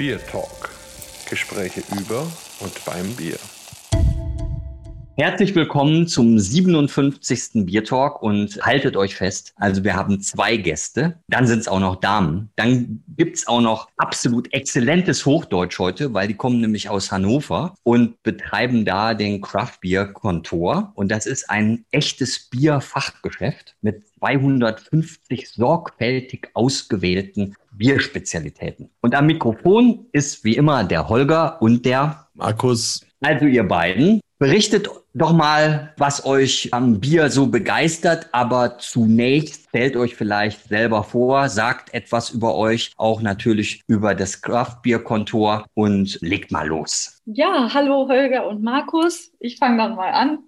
[0.00, 0.70] Bier Talk.
[1.28, 2.26] Gespräche über
[2.60, 3.38] und beim Bier.
[5.20, 7.66] Herzlich willkommen zum 57.
[7.66, 9.52] Bier Talk und haltet euch fest.
[9.56, 12.48] Also wir haben zwei Gäste, dann sind es auch noch Damen.
[12.56, 18.22] Dann gibt's auch noch absolut exzellentes Hochdeutsch heute, weil die kommen nämlich aus Hannover und
[18.22, 20.92] betreiben da den Craft Beer Kontor.
[20.94, 28.88] Und das ist ein echtes Bierfachgeschäft mit 250 sorgfältig ausgewählten Bierspezialitäten.
[29.02, 33.04] Und am Mikrofon ist wie immer der Holger und der Markus.
[33.20, 39.96] Also ihr beiden, berichtet doch mal, was euch am Bier so begeistert, aber zunächst stellt
[39.96, 46.50] euch vielleicht selber vor, sagt etwas über euch, auch natürlich über das Craft-Bier-Kontor und legt
[46.52, 47.20] mal los.
[47.26, 49.30] Ja, hallo Holger und Markus.
[49.40, 50.38] Ich fange dann mal an.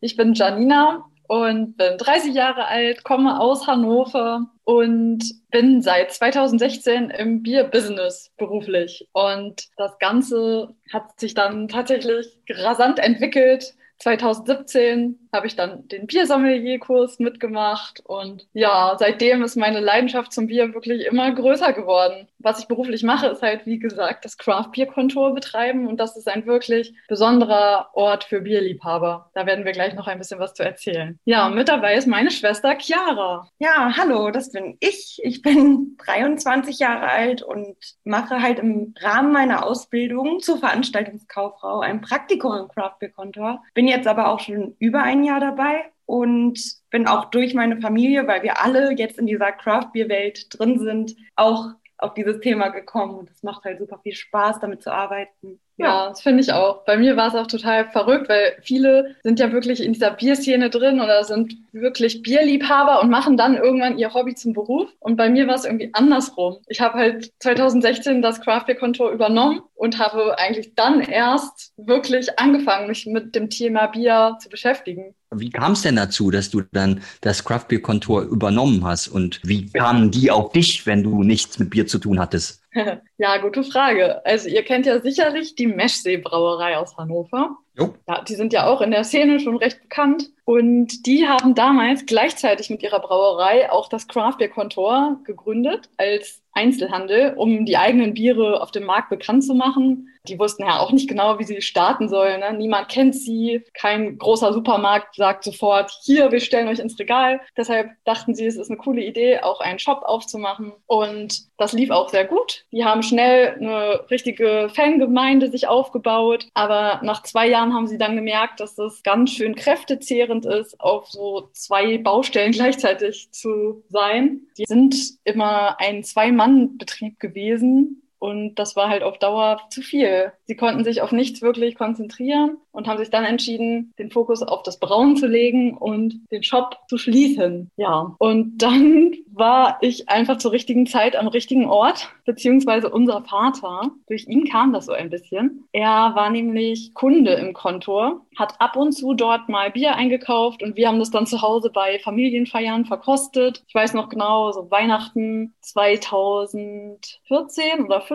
[0.00, 7.10] Ich bin Janina und bin 30 Jahre alt, komme aus Hannover und bin seit 2016
[7.10, 9.08] im Bierbusiness beruflich.
[9.12, 17.18] Und das Ganze hat sich dann tatsächlich rasant entwickelt 2017 habe ich dann den Biersommelier-Kurs
[17.18, 22.28] mitgemacht und ja, seitdem ist meine Leidenschaft zum Bier wirklich immer größer geworden.
[22.38, 26.46] Was ich beruflich mache, ist halt, wie gesagt, das Craft-Bier-Kontor betreiben und das ist ein
[26.46, 29.30] wirklich besonderer Ort für Bierliebhaber.
[29.34, 31.18] Da werden wir gleich noch ein bisschen was zu erzählen.
[31.24, 33.48] Ja, mit dabei ist meine Schwester Chiara.
[33.58, 35.20] Ja, hallo, das bin ich.
[35.24, 42.00] Ich bin 23 Jahre alt und mache halt im Rahmen meiner Ausbildung zur Veranstaltungskauffrau ein
[42.00, 43.62] Praktikum im Craft-Bier-Kontor.
[43.74, 48.26] Bin jetzt aber auch schon über ein Jahr dabei und bin auch durch meine Familie,
[48.26, 53.16] weil wir alle jetzt in dieser Craft-Bier-Welt drin sind, auch auf dieses Thema gekommen.
[53.16, 55.60] Und es macht halt super viel Spaß, damit zu arbeiten.
[55.76, 56.84] Ja, das finde ich auch.
[56.84, 60.70] Bei mir war es auch total verrückt, weil viele sind ja wirklich in dieser Bierszene
[60.70, 64.88] drin oder sind wirklich Bierliebhaber und machen dann irgendwann ihr Hobby zum Beruf.
[65.00, 66.58] Und bei mir war es irgendwie andersrum.
[66.68, 72.38] Ich habe halt 2016 das Craft Beer Kontor übernommen und habe eigentlich dann erst wirklich
[72.38, 75.14] angefangen, mich mit dem Thema Bier zu beschäftigen.
[75.34, 79.08] Wie kam es denn dazu, dass du dann das Craft Beer Kontor übernommen hast?
[79.08, 82.63] Und wie kamen die auf dich, wenn du nichts mit Bier zu tun hattest?
[83.18, 84.24] ja, gute Frage.
[84.24, 87.56] Also ihr kennt ja sicherlich die Meschsee Brauerei aus Hannover.
[87.76, 87.94] Jo.
[88.06, 90.30] Ja, die sind ja auch in der Szene schon recht bekannt.
[90.44, 96.42] Und die haben damals gleichzeitig mit ihrer Brauerei auch das Craft Beer Kontor gegründet als
[96.52, 100.08] Einzelhandel, um die eigenen Biere auf dem Markt bekannt zu machen.
[100.28, 102.40] Die wussten ja auch nicht genau, wie sie starten sollen.
[102.40, 102.54] Ne?
[102.54, 103.62] Niemand kennt sie.
[103.74, 107.40] Kein großer Supermarkt sagt sofort, hier, wir stellen euch ins Regal.
[107.56, 110.72] Deshalb dachten sie, es ist eine coole Idee, auch einen Shop aufzumachen.
[110.86, 112.64] Und das lief auch sehr gut.
[112.70, 116.46] Die haben schnell eine richtige Fangemeinde sich aufgebaut.
[116.54, 121.08] Aber nach zwei Jahren haben sie dann gemerkt, dass das ganz schön kräftezehrend ist, auf
[121.08, 124.40] so zwei Baustellen gleichzeitig zu sein.
[124.58, 130.32] Die sind immer ein Zwei-Mann Mann-Betrieb gewesen und das war halt auf Dauer zu viel.
[130.46, 134.62] Sie konnten sich auf nichts wirklich konzentrieren und haben sich dann entschieden, den Fokus auf
[134.62, 137.70] das Brauen zu legen und den Shop zu schließen.
[137.76, 143.90] Ja, und dann war ich einfach zur richtigen Zeit am richtigen Ort, beziehungsweise unser Vater.
[144.06, 145.64] Durch ihn kam das so ein bisschen.
[145.72, 150.76] Er war nämlich Kunde im Kontor, hat ab und zu dort mal Bier eingekauft und
[150.76, 153.62] wir haben das dann zu Hause bei Familienfeiern verkostet.
[153.68, 158.13] Ich weiß noch genau, so Weihnachten 2014 oder 15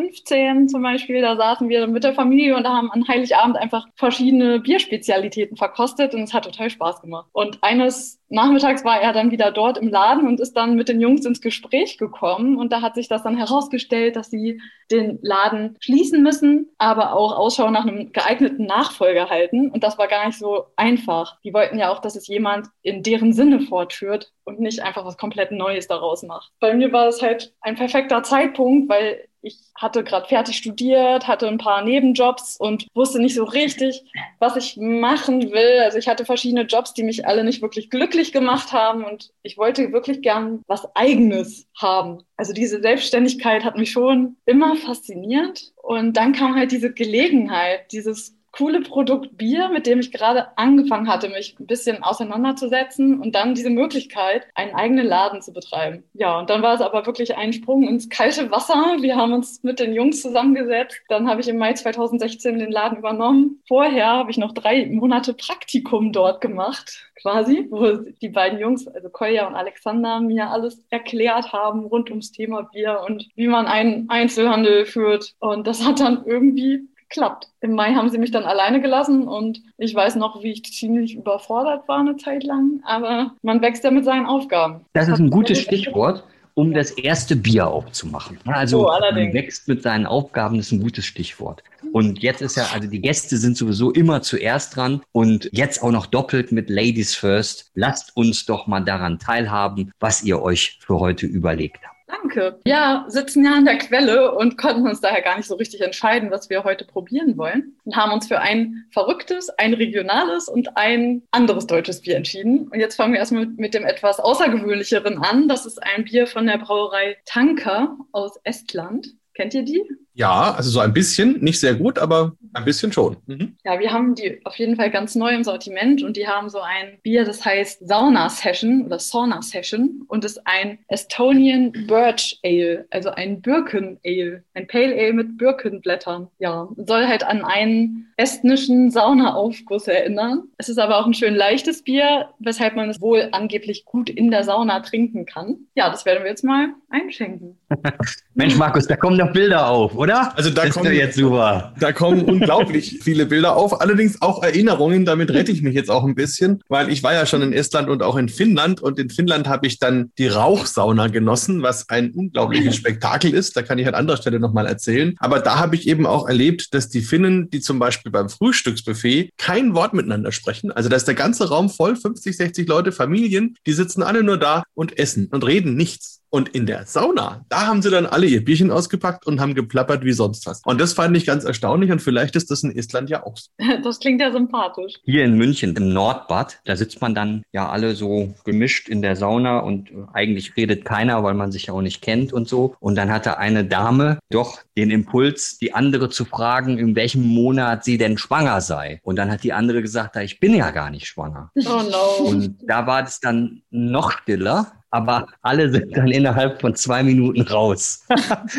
[0.67, 5.57] zum Beispiel, da saßen wir mit der Familie und haben an Heiligabend einfach verschiedene Bierspezialitäten
[5.57, 7.27] verkostet und es hat total Spaß gemacht.
[7.31, 11.01] Und eines Nachmittags war er dann wieder dort im Laden und ist dann mit den
[11.01, 12.57] Jungs ins Gespräch gekommen.
[12.57, 14.61] Und da hat sich das dann herausgestellt, dass sie
[14.91, 19.71] den Laden schließen müssen, aber auch Ausschau nach einem geeigneten Nachfolger halten.
[19.71, 21.39] Und das war gar nicht so einfach.
[21.43, 25.17] Die wollten ja auch, dass es jemand in deren Sinne fortführt und nicht einfach was
[25.17, 26.51] komplett Neues daraus macht.
[26.59, 31.47] Bei mir war es halt ein perfekter Zeitpunkt, weil ich hatte gerade fertig studiert, hatte
[31.47, 34.03] ein paar Nebenjobs und wusste nicht so richtig,
[34.39, 35.79] was ich machen will.
[35.83, 39.57] Also ich hatte verschiedene Jobs, die mich alle nicht wirklich glücklich gemacht haben und ich
[39.57, 42.23] wollte wirklich gern was eigenes haben.
[42.37, 48.38] Also diese Selbstständigkeit hat mich schon immer fasziniert und dann kam halt diese Gelegenheit, dieses
[48.51, 53.55] coole Produkt Bier, mit dem ich gerade angefangen hatte, mich ein bisschen auseinanderzusetzen und dann
[53.55, 56.03] diese Möglichkeit, einen eigenen Laden zu betreiben.
[56.13, 58.97] Ja, und dann war es aber wirklich ein Sprung ins kalte Wasser.
[58.99, 60.99] Wir haben uns mit den Jungs zusammengesetzt.
[61.09, 63.61] Dann habe ich im Mai 2016 den Laden übernommen.
[63.67, 67.91] Vorher habe ich noch drei Monate Praktikum dort gemacht quasi, wo
[68.21, 73.01] die beiden Jungs, also Kolja und Alexander, mir alles erklärt haben rund ums Thema Bier
[73.05, 75.35] und wie man einen Einzelhandel führt.
[75.39, 77.47] Und das hat dann irgendwie klappt.
[77.61, 81.15] Im Mai haben sie mich dann alleine gelassen und ich weiß noch, wie ich ziemlich
[81.15, 84.81] überfordert war eine Zeit lang, aber man wächst ja mit seinen Aufgaben.
[84.93, 86.23] Das ist ein gutes Stichwort.
[86.55, 88.37] um das erste Bier aufzumachen.
[88.45, 91.63] Also Oh, man wächst mit seinen Aufgaben, das ist ein gutes Stichwort.
[91.93, 95.91] Und jetzt ist ja, also die Gäste sind sowieso immer zuerst dran und jetzt auch
[95.91, 97.71] noch doppelt mit Ladies First.
[97.75, 101.95] Lasst uns doch mal daran teilhaben, was ihr euch für heute überlegt habt.
[102.09, 102.59] Danke.
[102.65, 106.31] Ja, sitzen ja an der Quelle und konnten uns daher gar nicht so richtig entscheiden,
[106.31, 107.77] was wir heute probieren wollen.
[107.85, 112.67] Und haben uns für ein verrücktes, ein regionales und ein anderes deutsches Bier entschieden.
[112.67, 115.47] Und jetzt fangen wir erstmal mit, mit dem etwas außergewöhnlicheren an.
[115.47, 119.07] Das ist ein Bier von der Brauerei Tanka aus Estland.
[119.35, 119.83] Kennt ihr die?
[120.19, 123.15] Ja, also so ein bisschen, nicht sehr gut, aber ein bisschen schon.
[123.27, 123.55] Mhm.
[123.63, 126.59] Ja, wir haben die auf jeden Fall ganz neu im Sortiment und die haben so
[126.59, 132.85] ein Bier, das heißt Sauna Session oder Sauna Session und ist ein Estonian Birch Ale,
[132.89, 136.27] also ein Birken Ale, ein Pale Ale mit Birkenblättern.
[136.39, 140.43] Ja, soll halt an einen estnischen Saunaaufguss erinnern.
[140.57, 144.31] Es ist aber auch ein schön leichtes Bier, weshalb man es wohl angeblich gut in
[144.31, 145.59] der Sauna trinken kann.
[145.75, 147.57] Ja, das werden wir jetzt mal einschenken.
[148.33, 150.08] Mensch, Markus, da kommen doch Bilder auf, oder?
[150.35, 151.73] Also da das kommen- jetzt super.
[151.79, 155.05] Da kommen unglaublich viele Bilder auf, allerdings auch Erinnerungen.
[155.05, 157.89] Damit rette ich mich jetzt auch ein bisschen, weil ich war ja schon in Estland
[157.89, 162.11] und auch in Finnland und in Finnland habe ich dann die Rauchsauna genossen, was ein
[162.11, 163.55] unglaubliches Spektakel ist.
[163.55, 165.15] Da kann ich an anderer Stelle nochmal erzählen.
[165.19, 169.29] Aber da habe ich eben auch erlebt, dass die Finnen, die zum Beispiel beim Frühstücksbuffet
[169.37, 170.71] kein Wort miteinander sprechen.
[170.71, 174.37] Also da ist der ganze Raum voll, 50, 60 Leute, Familien, die sitzen alle nur
[174.37, 176.18] da und essen und reden nichts.
[176.31, 180.03] Und in der Sauna, da haben sie dann alle ihr Bierchen ausgepackt und haben geplappert
[180.03, 180.61] wie sonst was.
[180.63, 183.49] Und das fand ich ganz erstaunlich und vielleicht ist das in Estland ja auch so.
[183.83, 184.93] Das klingt ja sympathisch.
[185.03, 189.15] Hier in München, im Nordbad, da sitzt man dann ja alle so gemischt in der
[189.15, 192.75] Sauna und äh, eigentlich redet keiner, weil man sich ja auch nicht kennt und so.
[192.79, 197.83] Und dann hatte eine Dame doch den Impuls, die andere zu fragen, in welchem Monat
[197.83, 198.99] sie denn schwanger sei.
[199.03, 201.51] Und dann hat die andere gesagt, "Ja, ich bin ja gar nicht schwanger.
[201.55, 202.29] Oh no.
[202.29, 204.71] Und da war es dann noch stiller.
[204.91, 208.05] Aber alle sind dann innerhalb von zwei Minuten raus.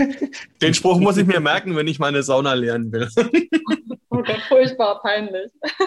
[0.63, 3.09] Den Spruch muss ich mir merken, wenn ich meine Sauna lernen will.
[4.13, 5.51] Oh Gott, furchtbar peinlich.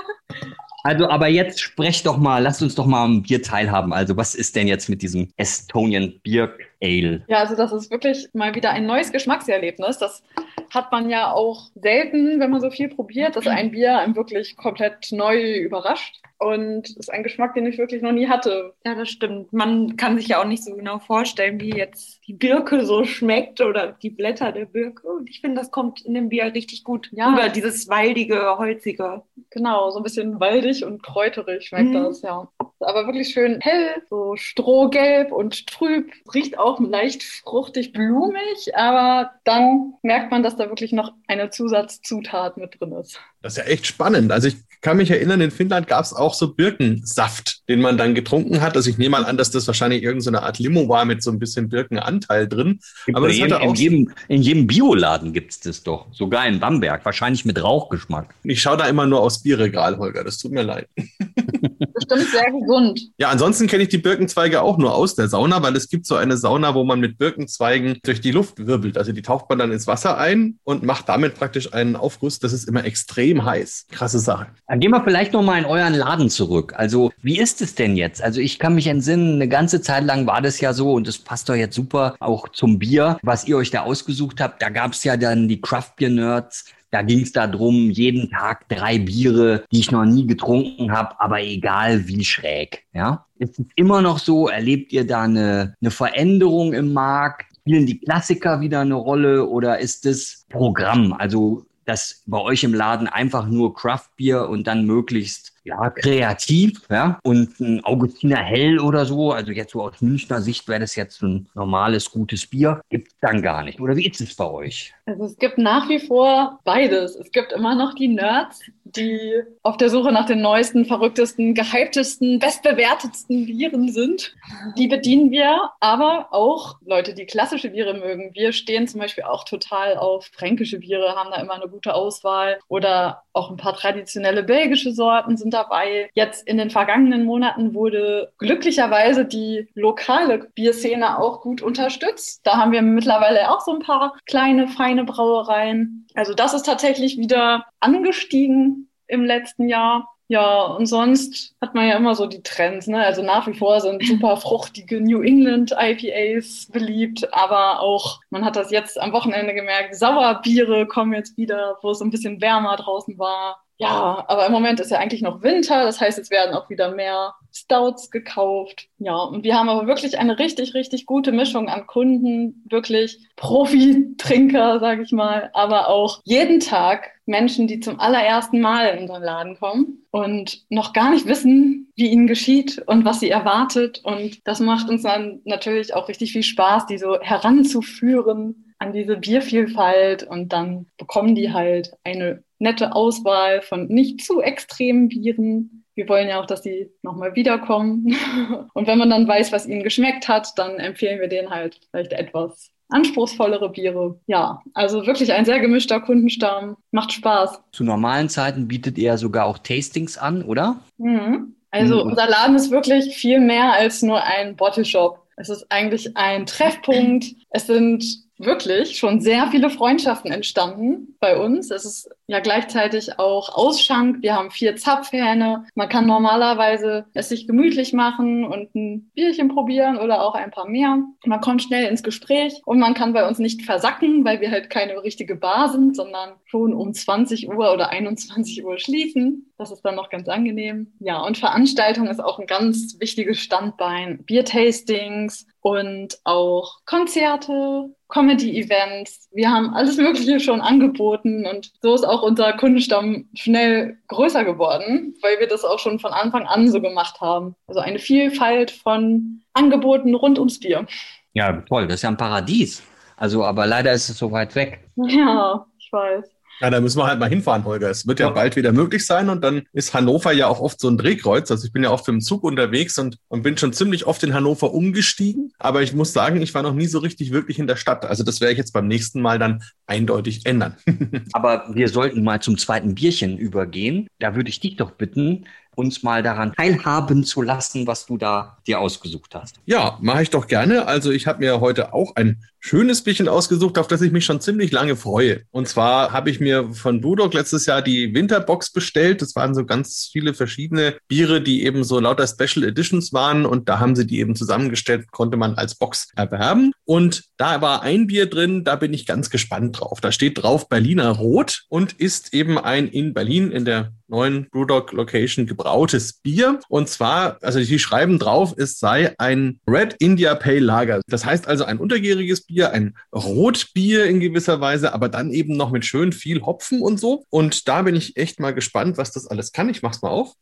[0.85, 3.93] Also, aber jetzt sprecht doch mal, lasst uns doch mal am Bier teilhaben.
[3.93, 6.53] Also, was ist denn jetzt mit diesem Estonian Beer
[6.83, 7.23] Ale?
[7.27, 9.97] Ja, also das ist wirklich mal wieder ein neues Geschmackserlebnis.
[9.97, 10.21] Das
[10.69, 14.57] hat man ja auch selten, wenn man so viel probiert, dass ein Bier einem wirklich
[14.57, 16.19] komplett neu überrascht.
[16.39, 18.73] Und ist ein Geschmack, den ich wirklich noch nie hatte.
[18.85, 19.53] Ja, das stimmt.
[19.53, 23.61] Man kann sich ja auch nicht so genau vorstellen, wie jetzt die Birke so schmeckt
[23.61, 25.07] oder die Blätter der Birke.
[25.07, 27.29] Und ich finde, das kommt in dem Bier richtig gut Ja.
[27.29, 29.21] rüber, dieses waldige, holzige.
[29.51, 31.93] Genau, so ein bisschen waldig und kräuterig schmeckt Mhm.
[31.93, 32.49] das, ja.
[32.83, 36.11] Aber wirklich schön hell, so strohgelb und trüb.
[36.33, 42.57] Riecht auch leicht fruchtig blumig, aber dann merkt man, dass da wirklich noch eine Zusatzzutat
[42.57, 43.19] mit drin ist.
[43.41, 44.31] Das ist ja echt spannend.
[44.31, 48.15] Also ich kann mich erinnern, in Finnland gab es auch so Birkensaft, den man dann
[48.15, 48.75] getrunken hat.
[48.75, 51.39] Also ich nehme mal an, dass das wahrscheinlich irgendeine Art Limo war mit so ein
[51.39, 52.79] bisschen Birkenanteil drin.
[53.05, 56.07] Gibt Aber das in, hatte in, auch- jedem, in jedem Bioladen gibt's das doch.
[56.13, 57.03] Sogar in Bamberg.
[57.05, 58.33] Wahrscheinlich mit Rauchgeschmack.
[58.43, 60.23] Ich schaue da immer nur aufs Bierregal, Holger.
[60.23, 60.87] Das tut mir leid.
[61.93, 63.01] Bestimmt sehr gesund.
[63.17, 66.15] Ja, ansonsten kenne ich die Birkenzweige auch nur aus der Sauna, weil es gibt so
[66.15, 68.97] eine Sauna, wo man mit Birkenzweigen durch die Luft wirbelt.
[68.97, 72.39] Also die taucht man dann ins Wasser ein und macht damit praktisch einen Aufguss.
[72.39, 73.87] Das ist immer extrem heiß.
[73.91, 74.47] Krasse Sache.
[74.67, 76.73] Dann gehen wir vielleicht noch mal in euren Laden zurück.
[76.75, 78.21] Also, wie ist es denn jetzt?
[78.21, 81.17] Also, ich kann mich entsinnen, eine ganze Zeit lang war das ja so und das
[81.17, 84.61] passt doch jetzt super auch zum Bier, was ihr euch da ausgesucht habt.
[84.61, 86.65] Da gab's ja dann die Craft Beer Nerds.
[86.93, 91.41] Da ging's da drum, jeden Tag drei Biere, die ich noch nie getrunken habe, aber
[91.41, 92.83] egal wie schräg.
[92.93, 94.47] Ja, ist es immer noch so?
[94.47, 97.47] Erlebt ihr da eine, eine Veränderung im Markt?
[97.61, 101.13] Spielen die Klassiker wieder eine Rolle oder ist das Programm?
[101.13, 106.81] Also dass bei euch im Laden einfach nur Craft Beer und dann möglichst ja kreativ,
[106.89, 110.95] ja und ein Augustiner Hell oder so, also jetzt so aus Münchner Sicht wäre das
[110.95, 113.79] jetzt ein normales gutes Bier, gibt's dann gar nicht.
[113.79, 114.93] Oder wie ist es bei euch?
[115.05, 117.15] Also es gibt nach wie vor beides.
[117.15, 122.39] Es gibt immer noch die Nerds, die auf der Suche nach den neuesten, verrücktesten, gehyptesten,
[122.39, 124.35] bestbewertetsten Bieren sind.
[124.77, 128.31] Die bedienen wir, aber auch Leute, die klassische Biere mögen.
[128.33, 132.59] Wir stehen zum Beispiel auch total auf fränkische Biere, haben da immer eine gute Auswahl
[132.67, 136.09] oder auch ein paar traditionelle belgische Sorten sind dabei.
[136.13, 142.41] Jetzt in den vergangenen Monaten wurde glücklicherweise die lokale Bierszene auch gut unterstützt.
[142.43, 146.07] Da haben wir mittlerweile auch so ein paar kleine, feine Brauereien.
[146.15, 150.09] Also das ist tatsächlich wieder angestiegen im letzten Jahr.
[150.29, 153.05] Ja, und sonst hat man ja immer so die Trends, ne?
[153.05, 158.55] Also nach wie vor sind super fruchtige New England IPAs beliebt, aber auch, man hat
[158.55, 163.19] das jetzt am Wochenende gemerkt, Sauerbiere kommen jetzt wieder, wo es ein bisschen wärmer draußen
[163.19, 163.62] war.
[163.83, 166.93] Ja, aber im Moment ist ja eigentlich noch Winter, das heißt, es werden auch wieder
[166.93, 168.87] mehr Stouts gekauft.
[168.97, 174.79] Ja, und wir haben aber wirklich eine richtig, richtig gute Mischung an Kunden, wirklich Profi-Trinker,
[174.79, 179.57] sage ich mal, aber auch jeden Tag Menschen, die zum allerersten Mal in unseren Laden
[179.59, 184.01] kommen und noch gar nicht wissen, wie ihnen geschieht und was sie erwartet.
[184.03, 189.15] Und das macht uns dann natürlich auch richtig viel Spaß, die so heranzuführen an diese
[189.15, 195.85] Biervielfalt und dann bekommen die halt eine nette Auswahl von nicht zu extremen Bieren.
[195.95, 198.15] Wir wollen ja auch, dass die nochmal wiederkommen.
[198.73, 202.13] Und wenn man dann weiß, was ihnen geschmeckt hat, dann empfehlen wir denen halt vielleicht
[202.13, 204.19] etwas anspruchsvollere Biere.
[204.27, 206.77] Ja, also wirklich ein sehr gemischter Kundenstamm.
[206.91, 207.61] Macht Spaß.
[207.71, 210.79] Zu normalen Zeiten bietet ihr sogar auch Tastings an, oder?
[210.97, 211.55] Mhm.
[211.71, 212.11] Also mhm.
[212.11, 215.19] unser Laden ist wirklich viel mehr als nur ein Bottle Shop.
[215.37, 217.25] Es ist eigentlich ein Treffpunkt.
[217.49, 218.05] Es sind
[218.45, 221.71] wirklich schon sehr viele Freundschaften entstanden bei uns.
[221.71, 224.21] Es ist ja gleichzeitig auch Ausschank.
[224.21, 225.65] Wir haben vier Zapfhähne.
[225.75, 230.67] Man kann normalerweise es sich gemütlich machen und ein Bierchen probieren oder auch ein paar
[230.67, 230.99] mehr.
[231.25, 234.69] Man kommt schnell ins Gespräch und man kann bei uns nicht versacken, weil wir halt
[234.69, 239.52] keine richtige Bar sind, sondern schon um 20 Uhr oder 21 Uhr schließen.
[239.57, 240.93] Das ist dann noch ganz angenehm.
[240.99, 244.23] Ja, und Veranstaltung ist auch ein ganz wichtiges Standbein.
[244.23, 249.29] Biertastings und auch Konzerte, Comedy-Events.
[249.31, 255.15] Wir haben alles Mögliche schon angeboten und so ist auch unser Kundenstamm schnell größer geworden,
[255.21, 257.55] weil wir das auch schon von Anfang an so gemacht haben.
[257.67, 260.85] Also eine Vielfalt von Angeboten rund ums Bier.
[261.33, 262.83] Ja, toll, das ist ja ein Paradies.
[263.17, 264.83] Also, aber leider ist es so weit weg.
[264.95, 266.29] Ja, ich weiß.
[266.63, 267.89] Ja, da müssen wir halt mal hinfahren, Holger.
[267.89, 270.79] Es wird ja, ja, bald wieder möglich sein und dann ist Hannover ja auch oft
[270.79, 271.51] so ein Drehkreuz.
[271.51, 274.33] Also ich bin ja oft im Zug unterwegs und, und bin schon ziemlich oft in
[274.33, 275.51] Hannover umgestiegen.
[275.59, 278.05] Aber ich muss sagen, ich war noch nie so richtig wirklich in der Stadt.
[278.05, 280.77] Also das werde ich jetzt beim nächsten Mal dann eindeutig ändern.
[281.33, 284.07] Aber wir sollten mal zum zweiten Bierchen übergehen.
[284.19, 285.43] Da würde ich dich doch bitten,
[285.75, 289.55] uns mal daran teilhaben zu lassen, was du da dir ausgesucht hast.
[289.65, 290.87] Ja, mache ich doch gerne.
[290.87, 294.39] Also ich habe mir heute auch ein schönes Bierchen ausgesucht, auf das ich mich schon
[294.39, 295.41] ziemlich lange freue.
[295.51, 299.21] Und zwar habe ich mir von Budok letztes Jahr die Winterbox bestellt.
[299.21, 303.45] Das waren so ganz viele verschiedene Biere, die eben so lauter Special Editions waren.
[303.45, 306.71] Und da haben sie die eben zusammengestellt, konnte man als Box erwerben.
[306.85, 309.99] Und da war ein Bier drin, da bin ich ganz gespannt drauf.
[309.99, 314.91] Da steht drauf Berliner Rot und ist eben ein in Berlin in der neuen Brewdog
[314.93, 316.59] Location gebrautes Bier.
[316.69, 321.01] Und zwar, also die schreiben drauf, es sei ein Red India Pale Lager.
[321.07, 325.71] Das heißt also ein untergäriges Bier, ein Rotbier in gewisser Weise, aber dann eben noch
[325.71, 327.25] mit schön viel Hopfen und so.
[327.29, 329.69] Und da bin ich echt mal gespannt, was das alles kann.
[329.69, 330.33] Ich mach's mal auf.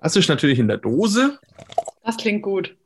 [0.00, 1.38] Das ist natürlich in der Dose.
[2.04, 2.76] Das klingt gut.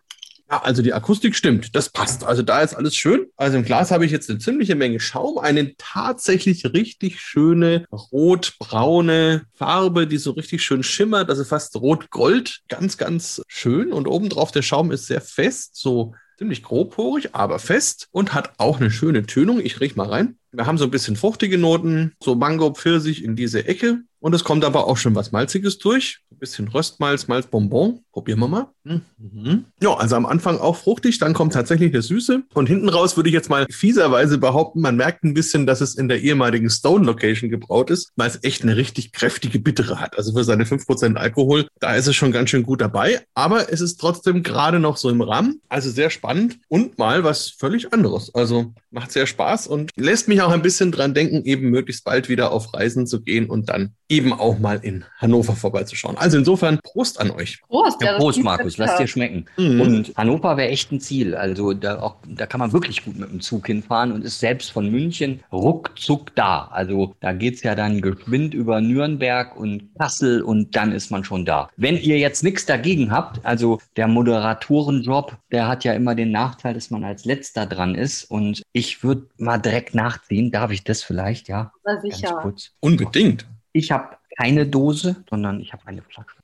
[0.51, 2.25] Ja, also die Akustik stimmt, das passt.
[2.25, 3.27] Also da ist alles schön.
[3.37, 9.43] Also im Glas habe ich jetzt eine ziemliche Menge Schaum, eine tatsächlich richtig schöne rot-braune
[9.55, 12.63] Farbe, die so richtig schön schimmert, also fast rot-gold.
[12.69, 13.93] Ganz, ganz schön.
[13.93, 18.81] Und obendrauf der Schaum ist sehr fest, so ziemlich grobporig, aber fest und hat auch
[18.81, 19.61] eine schöne Tönung.
[19.61, 20.37] Ich riech mal rein.
[20.51, 24.01] Wir haben so ein bisschen fruchtige Noten, so Mango, Pfirsich in diese Ecke.
[24.21, 26.21] Und es kommt aber auch schon was Malziges durch.
[26.31, 28.01] Ein bisschen Röstmalz, Malzbonbon.
[28.13, 28.67] Probieren wir mal.
[28.85, 29.65] Mhm.
[29.83, 32.43] Ja, also am Anfang auch fruchtig, dann kommt tatsächlich eine Süße.
[32.55, 35.95] Und hinten raus würde ich jetzt mal fieserweise behaupten, man merkt ein bisschen, dass es
[35.95, 40.19] in der ehemaligen Stone Location gebraut ist, weil es echt eine richtig kräftige Bittere hat.
[40.19, 43.21] Also für seine 5% Alkohol, da ist es schon ganz schön gut dabei.
[43.35, 45.61] Aber es ist trotzdem gerade noch so im Rahmen.
[45.69, 48.35] Also sehr spannend und mal was völlig anderes.
[48.35, 52.29] Also macht sehr Spaß und lässt mich auch ein bisschen dran denken, eben möglichst bald
[52.29, 56.19] wieder auf Reisen zu gehen und dann eben auch mal in Hannover vorbeizuschauen.
[56.19, 57.61] Also insofern Prost an euch.
[57.69, 59.47] Prost, ja, Prost, Markus, lass dir schmecken.
[59.57, 59.81] Mhm.
[59.81, 61.35] Und Hannover wäre echt ein Ziel.
[61.35, 64.73] Also da, auch, da kann man wirklich gut mit dem Zug hinfahren und ist selbst
[64.73, 66.69] von München ruckzuck da.
[66.73, 71.45] Also da geht's ja dann geschwind über Nürnberg und Kassel und dann ist man schon
[71.45, 71.71] da.
[71.77, 76.75] Wenn ihr jetzt nichts dagegen habt, also der Moderatorenjob, der hat ja immer den Nachteil,
[76.75, 80.51] dass man als letzter dran ist und ich würde mal direkt nachziehen.
[80.51, 81.47] Darf ich das vielleicht?
[81.47, 81.73] Ja.
[81.85, 82.53] Na sicher.
[82.81, 83.47] Unbedingt.
[83.73, 86.37] Ich habe keine Dose, sondern ich habe eine Flasche.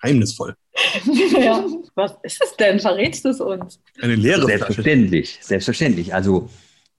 [0.00, 0.56] Geheimnisvoll.
[1.38, 1.64] ja.
[1.94, 2.80] Was ist es denn?
[2.80, 3.80] Verrätst du es uns?
[4.00, 5.46] Eine leere Selbstverständlich, Flasche.
[5.46, 6.14] selbstverständlich.
[6.14, 6.48] Also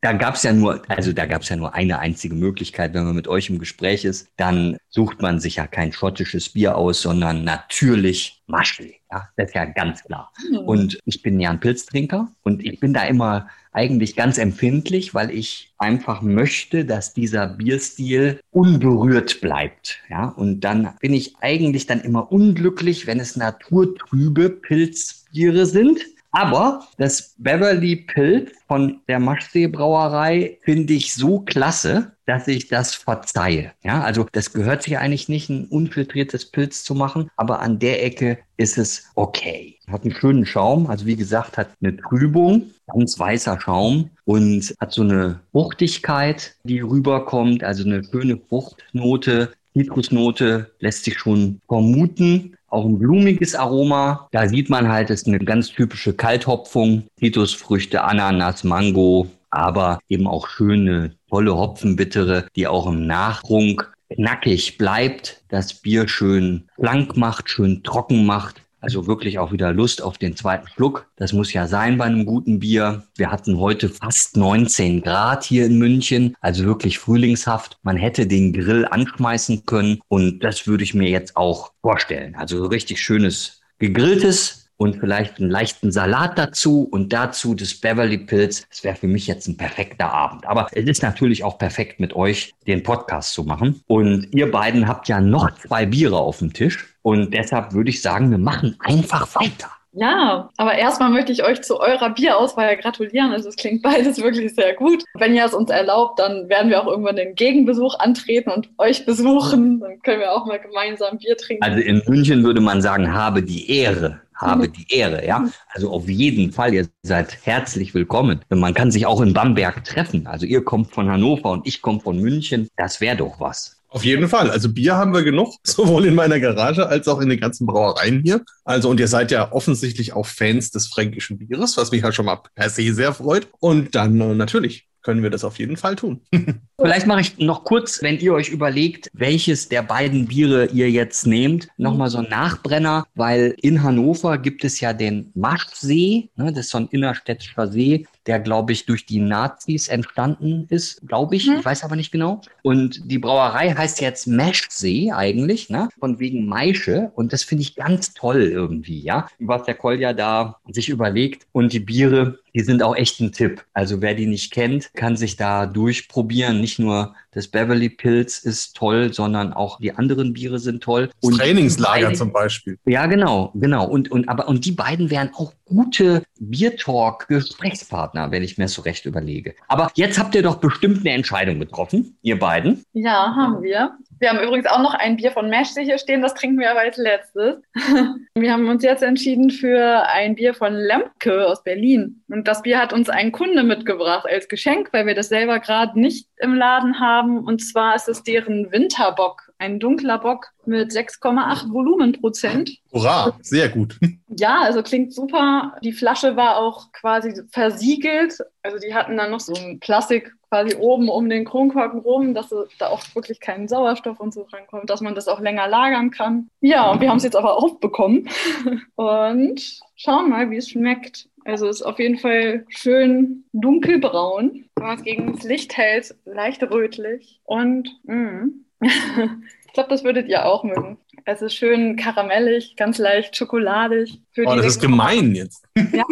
[0.02, 3.06] da gab es ja nur, also da gab es ja nur eine einzige Möglichkeit, wenn
[3.06, 7.02] man mit euch im Gespräch ist, dann sucht man sich ja kein schottisches Bier aus,
[7.02, 9.00] sondern natürlich Maschli.
[9.10, 10.32] Ja, das ist ja ganz klar.
[10.52, 10.58] Mhm.
[10.58, 15.32] Und ich bin ja ein Pilztrinker und ich bin da immer eigentlich ganz empfindlich, weil
[15.32, 20.00] ich einfach möchte, dass dieser Bierstil unberührt bleibt.
[20.10, 26.00] Ja, und dann bin ich eigentlich dann immer unglücklich, wenn es naturtrübe Pilzbiere sind.
[26.34, 32.96] Aber das Beverly Pilz von der Maschsee Brauerei finde ich so klasse, dass ich das
[32.96, 33.72] verzeihe.
[33.84, 38.04] Ja, also das gehört sich eigentlich nicht, ein unfiltriertes Pilz zu machen, aber an der
[38.04, 39.78] Ecke ist es okay.
[39.88, 44.92] Hat einen schönen Schaum, also wie gesagt, hat eine Trübung, ganz weißer Schaum und hat
[44.92, 52.56] so eine Fruchtigkeit, die rüberkommt, also eine schöne Fruchtnote, Zitrusnote lässt sich schon vermuten.
[52.74, 54.28] Auch ein blumiges Aroma.
[54.32, 57.04] Da sieht man halt, es ist eine ganz typische Kalthopfung.
[57.20, 65.44] Zitrusfrüchte, Ananas, Mango, aber eben auch schöne, tolle Hopfenbittere, die auch im Nachtrunk knackig bleibt,
[65.50, 68.63] das Bier schön schlank macht, schön trocken macht.
[68.84, 71.08] Also wirklich auch wieder Lust auf den zweiten Schluck.
[71.16, 73.04] Das muss ja sein bei einem guten Bier.
[73.16, 77.80] Wir hatten heute fast 19 Grad hier in München, also wirklich frühlingshaft.
[77.84, 82.36] Man hätte den Grill anschmeißen können und das würde ich mir jetzt auch vorstellen.
[82.36, 88.68] Also richtig schönes gegrilltes und vielleicht einen leichten Salat dazu und dazu das Beverly Pills.
[88.70, 90.46] Das wäre für mich jetzt ein perfekter Abend.
[90.46, 93.82] Aber es ist natürlich auch perfekt mit euch den Podcast zu machen.
[93.88, 96.96] Und ihr beiden habt ja noch zwei Biere auf dem Tisch.
[97.02, 99.70] Und deshalb würde ich sagen, wir machen einfach weiter.
[99.96, 103.32] Ja, aber erstmal möchte ich euch zu eurer Bierauswahl gratulieren.
[103.32, 105.04] Also es klingt beides wirklich sehr gut.
[105.14, 109.06] Wenn ihr es uns erlaubt, dann werden wir auch irgendwann den Gegenbesuch antreten und euch
[109.06, 109.80] besuchen.
[109.80, 111.64] Dann können wir auch mal gemeinsam Bier trinken.
[111.64, 115.48] Also in München würde man sagen, habe die Ehre habe die Ehre, ja.
[115.70, 118.42] Also auf jeden Fall, ihr seid herzlich willkommen.
[118.50, 120.28] Man kann sich auch in Bamberg treffen.
[120.28, 122.68] Also ihr kommt von Hannover und ich komme von München.
[122.78, 123.78] Das wäre doch was.
[123.94, 124.50] Auf jeden Fall.
[124.50, 128.24] Also Bier haben wir genug, sowohl in meiner Garage als auch in den ganzen Brauereien
[128.24, 128.42] hier.
[128.66, 132.26] Also und ihr seid ja offensichtlich auch Fans des fränkischen Bieres, was mich ja schon
[132.26, 133.48] mal per se sehr freut.
[133.60, 136.22] Und dann äh, natürlich können wir das auf jeden Fall tun.
[136.80, 141.28] Vielleicht mache ich noch kurz, wenn ihr euch überlegt, welches der beiden Biere ihr jetzt
[141.28, 146.66] nehmt, nochmal so ein Nachbrenner, weil in Hannover gibt es ja den Maschsee, ne, das
[146.66, 151.48] ist so ein innerstädtischer See, der, glaube ich, durch die Nazis entstanden ist, glaube ich.
[151.48, 151.58] Mhm.
[151.60, 152.42] Ich weiß aber nicht genau.
[152.62, 155.90] Und die Brauerei heißt jetzt Meschsee eigentlich, ne?
[156.00, 157.12] von wegen Maische.
[157.16, 161.48] Und das finde ich ganz toll irgendwie, ja, was der Kolja da sich überlegt.
[161.52, 163.66] Und die Biere, die sind auch echt ein Tipp.
[163.74, 166.62] Also wer die nicht kennt, kann sich da durchprobieren.
[166.62, 171.08] Nicht nur das Beverly Pills ist toll, sondern auch die anderen Biere sind toll.
[171.08, 172.78] Das und Trainingslager beiden, zum Beispiel.
[172.86, 173.86] Ja, genau, genau.
[173.86, 178.84] Und, und, aber, und die beiden wären auch gute Biertalk-Gesprächspartner, wenn ich mir das so
[178.84, 179.56] recht überlege.
[179.68, 182.84] Aber jetzt habt ihr doch bestimmt eine Entscheidung getroffen, ihr beiden.
[182.94, 183.98] Ja, haben wir.
[184.24, 186.80] Wir haben übrigens auch noch ein Bier von Mesh hier stehen, das trinken wir aber
[186.80, 187.58] als letztes.
[188.36, 192.24] wir haben uns jetzt entschieden für ein Bier von Lemke aus Berlin.
[192.30, 196.00] Und das Bier hat uns ein Kunde mitgebracht als Geschenk, weil wir das selber gerade
[196.00, 197.44] nicht im Laden haben.
[197.44, 202.72] Und zwar ist es deren Winterbock, ein dunkler Bock mit 6,8 Volumenprozent.
[202.92, 203.98] Hurra, sehr gut.
[204.28, 205.76] Ja, also klingt super.
[205.84, 208.38] Die Flasche war auch quasi versiegelt.
[208.62, 212.54] Also die hatten dann noch so ein Plastik quasi oben um den Kronkorken rum, dass
[212.78, 216.50] da auch wirklich kein Sauerstoff und so rankommt, dass man das auch länger lagern kann.
[216.62, 218.28] Ja, und wir haben es jetzt aber aufbekommen
[218.96, 221.30] und schauen mal, wie es schmeckt.
[221.46, 224.66] Also ist auf jeden Fall schön dunkelbraun.
[224.76, 227.40] Wenn man es gegen das Licht hält, leicht rötlich.
[227.44, 228.48] Und mh.
[228.84, 230.98] Ich glaube, das würdet ihr auch mögen.
[231.26, 234.22] Es ist schön karamellig, ganz leicht schokoladig.
[234.32, 235.66] Für oh, das ist gemein jetzt.
[235.94, 236.04] ja,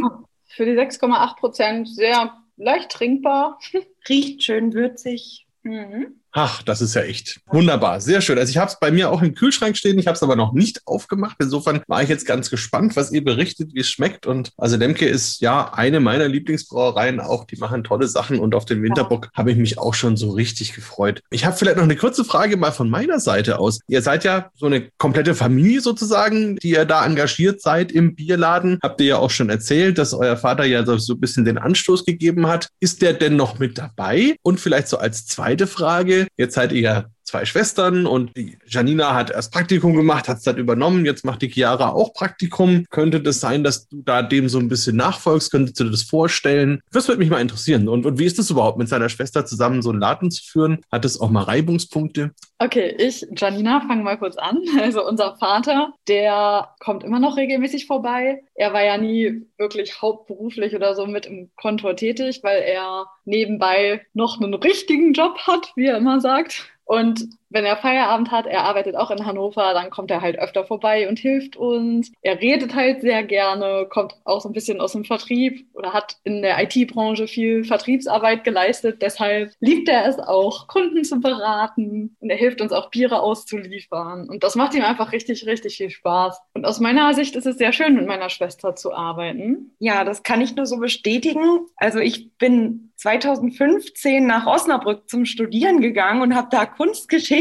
[0.48, 3.60] für die 6,8 Prozent sehr leicht trinkbar.
[4.08, 5.48] Riecht schön würzig.
[5.64, 6.21] Mhm.
[6.34, 8.00] Ach, das ist ja echt wunderbar.
[8.00, 8.40] Sehr schön.
[8.40, 10.00] Also ich habe es bei mir auch im Kühlschrank stehen.
[10.00, 11.36] Ich habe es aber noch nicht aufgemacht.
[11.40, 14.26] Insofern war ich jetzt ganz gespannt, was ihr berichtet, wie es schmeckt.
[14.26, 17.46] Und also Lemke ist ja eine meiner Lieblingsbrauereien auch.
[17.46, 20.74] Die machen tolle Sachen und auf den Winterbock habe ich mich auch schon so richtig
[20.74, 21.22] gefreut.
[21.32, 23.80] Ich habe vielleicht noch eine kurze Frage mal von meiner Seite aus.
[23.88, 28.80] Ihr seid ja so eine komplette Familie sozusagen, die ihr da engagiert seid im Bierladen.
[28.82, 32.06] Habt ihr ja auch schon erzählt, dass euer Vater ja so ein bisschen den Anstoß
[32.06, 32.70] gegeben hat.
[32.80, 34.38] Ist der denn noch mit dabei?
[34.44, 39.30] Und vielleicht so als zweite Frage, Jetzt seid ihr zwei Schwestern und die Janina hat
[39.32, 41.06] erst Praktikum gemacht, hat es dann übernommen.
[41.06, 42.86] Jetzt macht die Chiara auch Praktikum.
[42.90, 45.52] Könnte das sein, dass du da dem so ein bisschen nachfolgst?
[45.52, 46.82] Könntest du dir das vorstellen?
[46.92, 47.88] Das würde mich mal interessieren.
[47.88, 50.80] Und, und wie ist es überhaupt, mit seiner Schwester zusammen so einen Laden zu führen?
[50.92, 52.32] Hat es auch mal Reibungspunkte?
[52.60, 54.60] Okay, ich, Janina, fange mal kurz an.
[54.82, 58.44] Also unser Vater, der kommt immer noch regelmäßig vorbei.
[58.56, 64.06] Er war ja nie wirklich hauptberuflich oder so mit im Kontor tätig, weil er nebenbei
[64.14, 66.71] noch einen richtigen Job hat, wie er immer sagt.
[66.92, 70.64] Und wenn er Feierabend hat, er arbeitet auch in Hannover, dann kommt er halt öfter
[70.64, 72.12] vorbei und hilft uns.
[72.22, 76.18] Er redet halt sehr gerne, kommt auch so ein bisschen aus dem Vertrieb oder hat
[76.24, 79.02] in der IT-Branche viel Vertriebsarbeit geleistet.
[79.02, 84.30] Deshalb liebt er es auch, Kunden zu beraten und er hilft uns auch Biere auszuliefern.
[84.30, 86.40] Und das macht ihm einfach richtig, richtig viel Spaß.
[86.54, 89.76] Und aus meiner Sicht ist es sehr schön, mit meiner Schwester zu arbeiten.
[89.80, 91.68] Ja, das kann ich nur so bestätigen.
[91.76, 97.41] Also ich bin 2015 nach Osnabrück zum Studieren gegangen und habe da Kunstgeschichte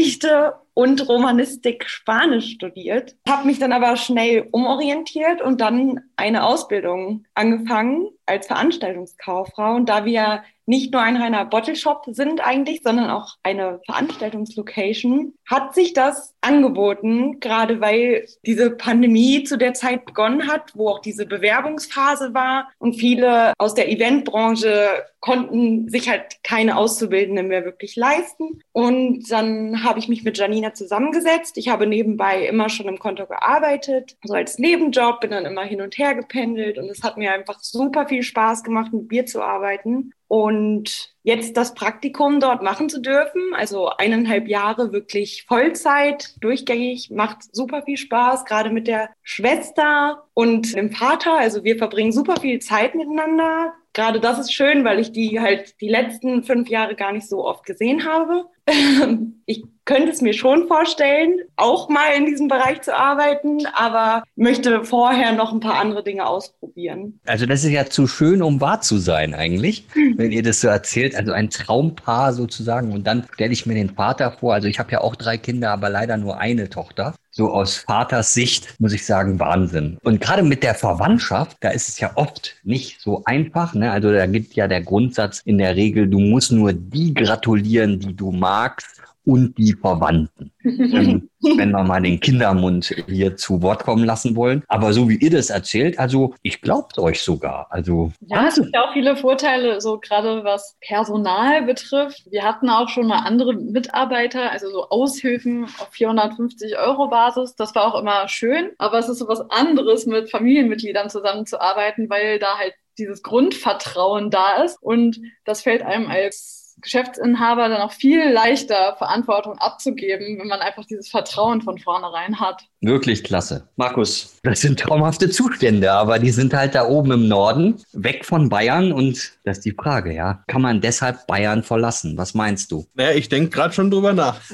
[0.73, 8.09] und Romanistik Spanisch studiert, habe mich dann aber schnell umorientiert und dann eine Ausbildung angefangen
[8.31, 9.75] als Veranstaltungskauffrau.
[9.75, 15.33] Und da wir nicht nur ein reiner Bottle Shop sind eigentlich, sondern auch eine Veranstaltungslocation,
[15.49, 20.99] hat sich das angeboten, gerade weil diese Pandemie zu der Zeit begonnen hat, wo auch
[20.99, 27.95] diese Bewerbungsphase war und viele aus der Eventbranche konnten sich halt keine Auszubildenden mehr wirklich
[27.95, 28.63] leisten.
[28.71, 31.57] Und dann habe ich mich mit Janina zusammengesetzt.
[31.57, 35.81] Ich habe nebenbei immer schon im Konto gearbeitet, so als Nebenjob, bin dann immer hin
[35.81, 39.41] und her gependelt und es hat mir einfach super viel Spaß gemacht, mit Bier zu
[39.41, 40.13] arbeiten.
[40.27, 47.53] Und jetzt das Praktikum dort machen zu dürfen, also eineinhalb Jahre wirklich Vollzeit, durchgängig, macht
[47.53, 51.37] super viel Spaß, gerade mit der Schwester und dem Vater.
[51.37, 53.73] Also wir verbringen super viel Zeit miteinander.
[53.93, 57.45] Gerade das ist schön, weil ich die halt die letzten fünf Jahre gar nicht so
[57.45, 58.45] oft gesehen habe.
[59.45, 64.83] ich könnte es mir schon vorstellen, auch mal in diesem Bereich zu arbeiten, aber möchte
[64.85, 67.19] vorher noch ein paar andere Dinge ausprobieren.
[67.25, 70.67] Also das ist ja zu schön, um wahr zu sein eigentlich, wenn ihr das so
[70.67, 71.15] erzählt.
[71.15, 72.91] Also ein Traumpaar sozusagen.
[72.91, 74.53] Und dann stelle ich mir den Vater vor.
[74.53, 77.15] Also ich habe ja auch drei Kinder, aber leider nur eine Tochter.
[77.33, 79.97] So aus Vaters Sicht muss ich sagen, Wahnsinn.
[80.03, 83.73] Und gerade mit der Verwandtschaft, da ist es ja oft nicht so einfach.
[83.73, 83.89] Ne?
[83.89, 88.13] Also da gibt ja der Grundsatz in der Regel, du musst nur die gratulieren, die
[88.13, 90.51] du magst und die Verwandten.
[90.63, 94.63] ähm, wenn wir mal den Kindermund hier zu Wort kommen lassen wollen.
[94.67, 97.67] Aber so wie ihr das erzählt, also ich glaub's euch sogar.
[97.71, 102.23] Also ja, es gibt ja auch viele Vorteile, so gerade was Personal betrifft.
[102.29, 107.55] Wir hatten auch schon mal andere Mitarbeiter, also so Aushilfen auf 450 Euro Basis.
[107.55, 108.71] Das war auch immer schön.
[108.77, 114.63] Aber es ist so was anderes, mit Familienmitgliedern zusammenzuarbeiten, weil da halt dieses Grundvertrauen da
[114.63, 114.77] ist.
[114.81, 120.85] Und das fällt einem als Geschäftsinhaber dann auch viel leichter Verantwortung abzugeben, wenn man einfach
[120.85, 122.67] dieses Vertrauen von vornherein hat.
[122.83, 123.67] Wirklich klasse.
[123.75, 128.49] Markus, das sind traumhafte Zustände, aber die sind halt da oben im Norden, weg von
[128.49, 130.43] Bayern und das ist die Frage, ja.
[130.47, 132.17] Kann man deshalb Bayern verlassen?
[132.17, 132.87] Was meinst du?
[132.95, 134.41] Naja, ich denke gerade schon drüber nach.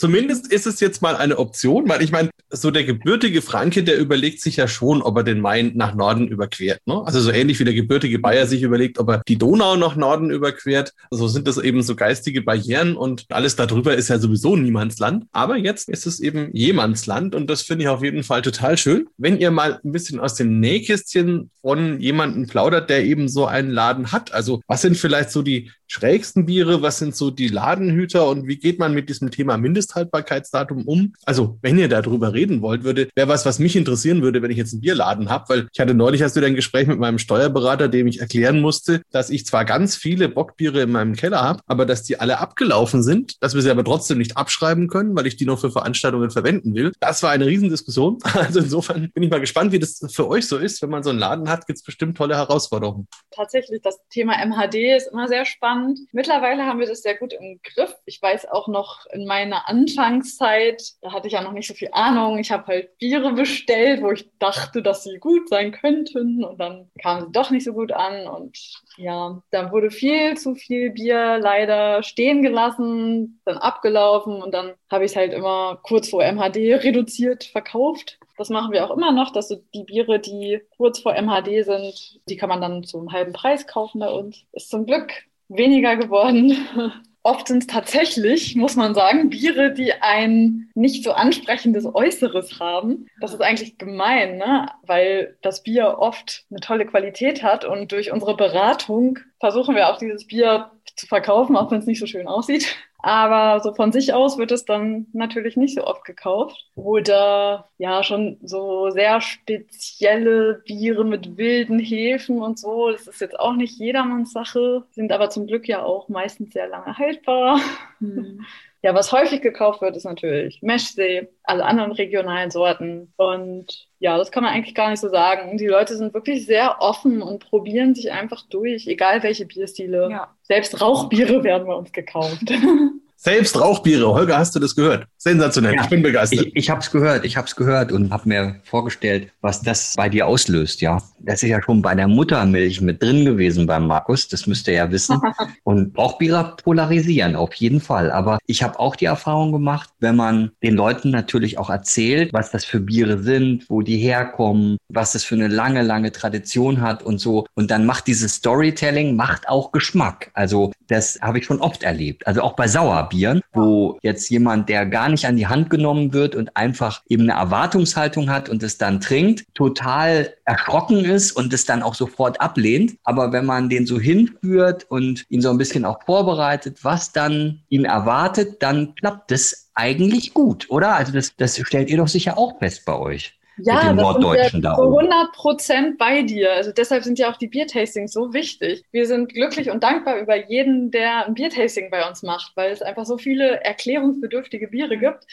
[0.00, 3.98] Zumindest ist es jetzt mal eine Option, weil ich meine, so der gebürtige Franke, der
[3.98, 6.80] überlegt sich ja schon, ob er den Main nach Norden überquert.
[6.86, 7.02] Ne?
[7.04, 10.30] Also so ähnlich wie der gebürtige Bayer sich überlegt, ob er die Donau nach Norden
[10.30, 10.94] überquert.
[11.10, 14.98] So also sind das eben so geistige Barrieren und alles darüber ist ja sowieso niemands
[15.00, 15.26] Land.
[15.32, 18.76] Aber jetzt ist es eben jemands Land und das finde ich auf jeden Fall total
[18.76, 19.06] schön.
[19.18, 23.70] Wenn ihr mal ein bisschen aus dem Nähkästchen von jemandem plaudert, der eben so einen
[23.70, 24.32] Laden hat.
[24.32, 26.82] Also was sind vielleicht so die schrägsten Biere?
[26.82, 31.14] Was sind so die Ladenhüter und wie geht man mit diesem Thema Mindesthaltbarkeitsdatum um?
[31.24, 34.56] Also, wenn ihr darüber reden wollt, würde, wäre was, was mich interessieren würde, wenn ich
[34.56, 37.88] jetzt einen Bierladen habe, weil ich hatte neulich hast du ein Gespräch mit meinem Steuerberater,
[37.88, 41.86] dem ich erklären musste, dass ich zwar ganz viele Bockbiere in meinem Keller habe, aber
[41.86, 45.36] dass die alle abgelaufen sind, dass wir sie aber trotzdem nicht abschreiben können, weil ich
[45.36, 46.92] die noch für Veranstaltungen verwenden will.
[47.00, 48.18] Das war eine Riesendiskussion.
[48.40, 50.80] Also insofern bin ich mal gespannt, wie das für euch so ist.
[50.82, 53.06] Wenn man so einen Laden hat, gibt es bestimmt tolle Herausforderungen.
[53.30, 56.00] Tatsächlich, das Thema MHD ist immer sehr spannend.
[56.12, 57.94] Mittlerweile haben wir das sehr gut im Griff.
[58.06, 61.90] Ich weiß auch noch in meiner Anfangszeit, da hatte ich ja noch nicht so viel
[61.92, 62.38] Ahnung.
[62.38, 66.90] Ich habe halt Biere bestellt, wo ich dachte, dass sie gut sein könnten und dann
[67.00, 68.58] kamen sie doch nicht so gut an und
[68.96, 75.04] ja, da wurde viel zu viel Bier leider stehen gelassen, dann abgelaufen und dann habe
[75.04, 78.18] ich es halt immer kurz vor MHD reduziert verkauft.
[78.36, 82.20] Das machen wir auch immer noch, dass so die Biere, die kurz vor MHD sind,
[82.28, 84.44] die kann man dann zum halben Preis kaufen bei uns.
[84.52, 85.12] Ist zum Glück
[85.48, 86.56] weniger geworden.
[87.22, 93.08] Oft sind es tatsächlich, muss man sagen, Biere, die ein nicht so ansprechendes Äußeres haben.
[93.20, 94.68] Das ist eigentlich gemein, ne?
[94.86, 99.98] weil das Bier oft eine tolle Qualität hat und durch unsere Beratung versuchen wir auch
[99.98, 102.76] dieses Bier zu verkaufen, auch wenn es nicht so schön aussieht.
[103.02, 106.66] Aber so von sich aus wird es dann natürlich nicht so oft gekauft.
[106.74, 112.90] Oder ja, schon so sehr spezielle Biere mit wilden Hefen und so.
[112.90, 116.68] Das ist jetzt auch nicht jedermanns Sache, sind aber zum Glück ja auch meistens sehr
[116.68, 117.60] lange haltbar.
[118.00, 118.44] Mhm.
[118.82, 123.12] Ja, was häufig gekauft wird, ist natürlich Meschsee, alle anderen regionalen Sorten.
[123.16, 125.58] Und ja, das kann man eigentlich gar nicht so sagen.
[125.58, 130.08] Die Leute sind wirklich sehr offen und probieren sich einfach durch, egal welche Bierstile.
[130.10, 130.34] Ja.
[130.42, 132.50] Selbst Rauchbiere werden bei uns gekauft.
[133.22, 134.14] Selbst Rauchbiere.
[134.14, 135.06] Holger, hast du das gehört?
[135.18, 135.74] Sensationell.
[135.74, 135.82] Ja.
[135.82, 136.46] Ich bin begeistert.
[136.46, 139.92] Ich, ich habe es gehört, ich habe es gehört und habe mir vorgestellt, was das
[139.94, 141.02] bei dir auslöst, ja.
[141.18, 144.74] Das ist ja schon bei der Muttermilch mit drin gewesen beim Markus, das müsst ihr
[144.74, 145.20] ja wissen.
[145.64, 148.10] Und Rauchbiere polarisieren, auf jeden Fall.
[148.10, 152.50] Aber ich habe auch die Erfahrung gemacht, wenn man den Leuten natürlich auch erzählt, was
[152.50, 157.02] das für Biere sind, wo die herkommen, was das für eine lange, lange Tradition hat
[157.02, 157.46] und so.
[157.52, 160.30] Und dann macht dieses Storytelling, macht auch Geschmack.
[160.32, 162.26] Also das habe ich schon oft erlebt.
[162.26, 166.34] Also auch bei Sauerbieren, wo jetzt jemand, der gar nicht an die Hand genommen wird
[166.34, 171.64] und einfach eben eine Erwartungshaltung hat und es dann trinkt, total erschrocken ist und es
[171.64, 172.96] dann auch sofort ablehnt.
[173.04, 177.62] Aber wenn man den so hinführt und ihn so ein bisschen auch vorbereitet, was dann
[177.68, 180.96] ihn erwartet, dann klappt es eigentlich gut, oder?
[180.96, 183.39] Also das, das stellt ihr doch sicher auch fest bei euch.
[183.64, 185.10] Ja, den das Norddeutschen da oben.
[185.10, 186.52] 100 Prozent bei dir.
[186.52, 188.84] Also deshalb sind ja auch die Biertastings so wichtig.
[188.92, 192.82] Wir sind glücklich und dankbar über jeden, der ein Biertasting bei uns macht, weil es
[192.82, 195.26] einfach so viele erklärungsbedürftige Biere gibt,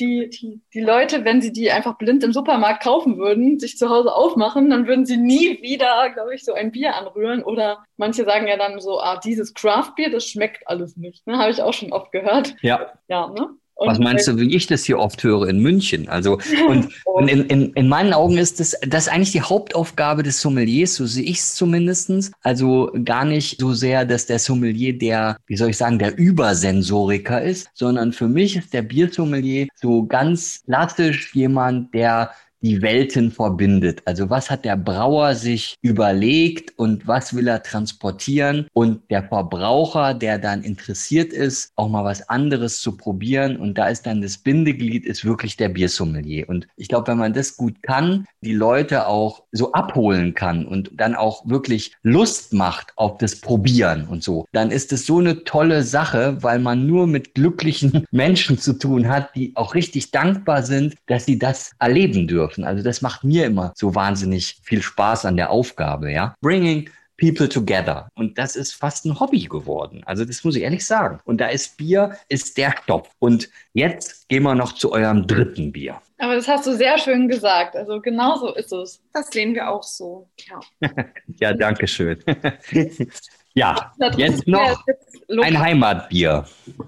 [0.00, 3.90] die, die, die Leute, wenn sie die einfach blind im Supermarkt kaufen würden, sich zu
[3.90, 7.42] Hause aufmachen, dann würden sie nie wieder, glaube ich, so ein Bier anrühren.
[7.42, 11.26] Oder manche sagen ja dann so, ah, dieses Craft-Bier, das schmeckt alles nicht.
[11.26, 11.38] Ne?
[11.38, 12.56] Habe ich auch schon oft gehört.
[12.62, 12.92] Ja.
[13.08, 13.50] Ja, ne?
[13.86, 16.08] Was meinst du, wie ich das hier oft höre in München?
[16.08, 16.38] Also,
[16.68, 20.40] und, und in, in, in meinen Augen ist das, das ist eigentlich die Hauptaufgabe des
[20.40, 22.30] Sommeliers, so sehe ich es zumindestens.
[22.42, 27.42] Also gar nicht so sehr, dass der Sommelier der, wie soll ich sagen, der Übersensoriker
[27.42, 34.02] ist, sondern für mich ist der Biersommelier so ganz klassisch jemand, der die Welten verbindet.
[34.04, 40.14] Also was hat der Brauer sich überlegt und was will er transportieren und der Verbraucher,
[40.14, 44.38] der dann interessiert ist, auch mal was anderes zu probieren und da ist dann das
[44.38, 49.06] Bindeglied ist wirklich der Biersommelier und ich glaube, wenn man das gut kann, die Leute
[49.06, 54.46] auch so abholen kann und dann auch wirklich Lust macht auf das Probieren und so,
[54.52, 59.08] dann ist es so eine tolle Sache, weil man nur mit glücklichen Menschen zu tun
[59.08, 62.49] hat, die auch richtig dankbar sind, dass sie das erleben dürfen.
[62.58, 66.34] Also das macht mir immer so wahnsinnig viel Spaß an der Aufgabe, ja.
[66.40, 66.88] Bringing
[67.20, 68.08] people together.
[68.14, 70.02] Und das ist fast ein Hobby geworden.
[70.06, 71.20] Also das muss ich ehrlich sagen.
[71.24, 73.10] Und da ist Bier, ist der Stopp.
[73.18, 76.00] Und jetzt gehen wir noch zu eurem dritten Bier.
[76.18, 77.76] Aber das hast du sehr schön gesagt.
[77.76, 79.02] Also genau so ist es.
[79.12, 80.28] Das sehen wir auch so.
[80.48, 80.60] Ja.
[81.38, 82.22] Ja, danke schön.
[83.54, 84.84] ja, jetzt noch
[85.28, 86.44] ein Heimatbier.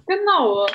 [0.07, 0.67] Genau.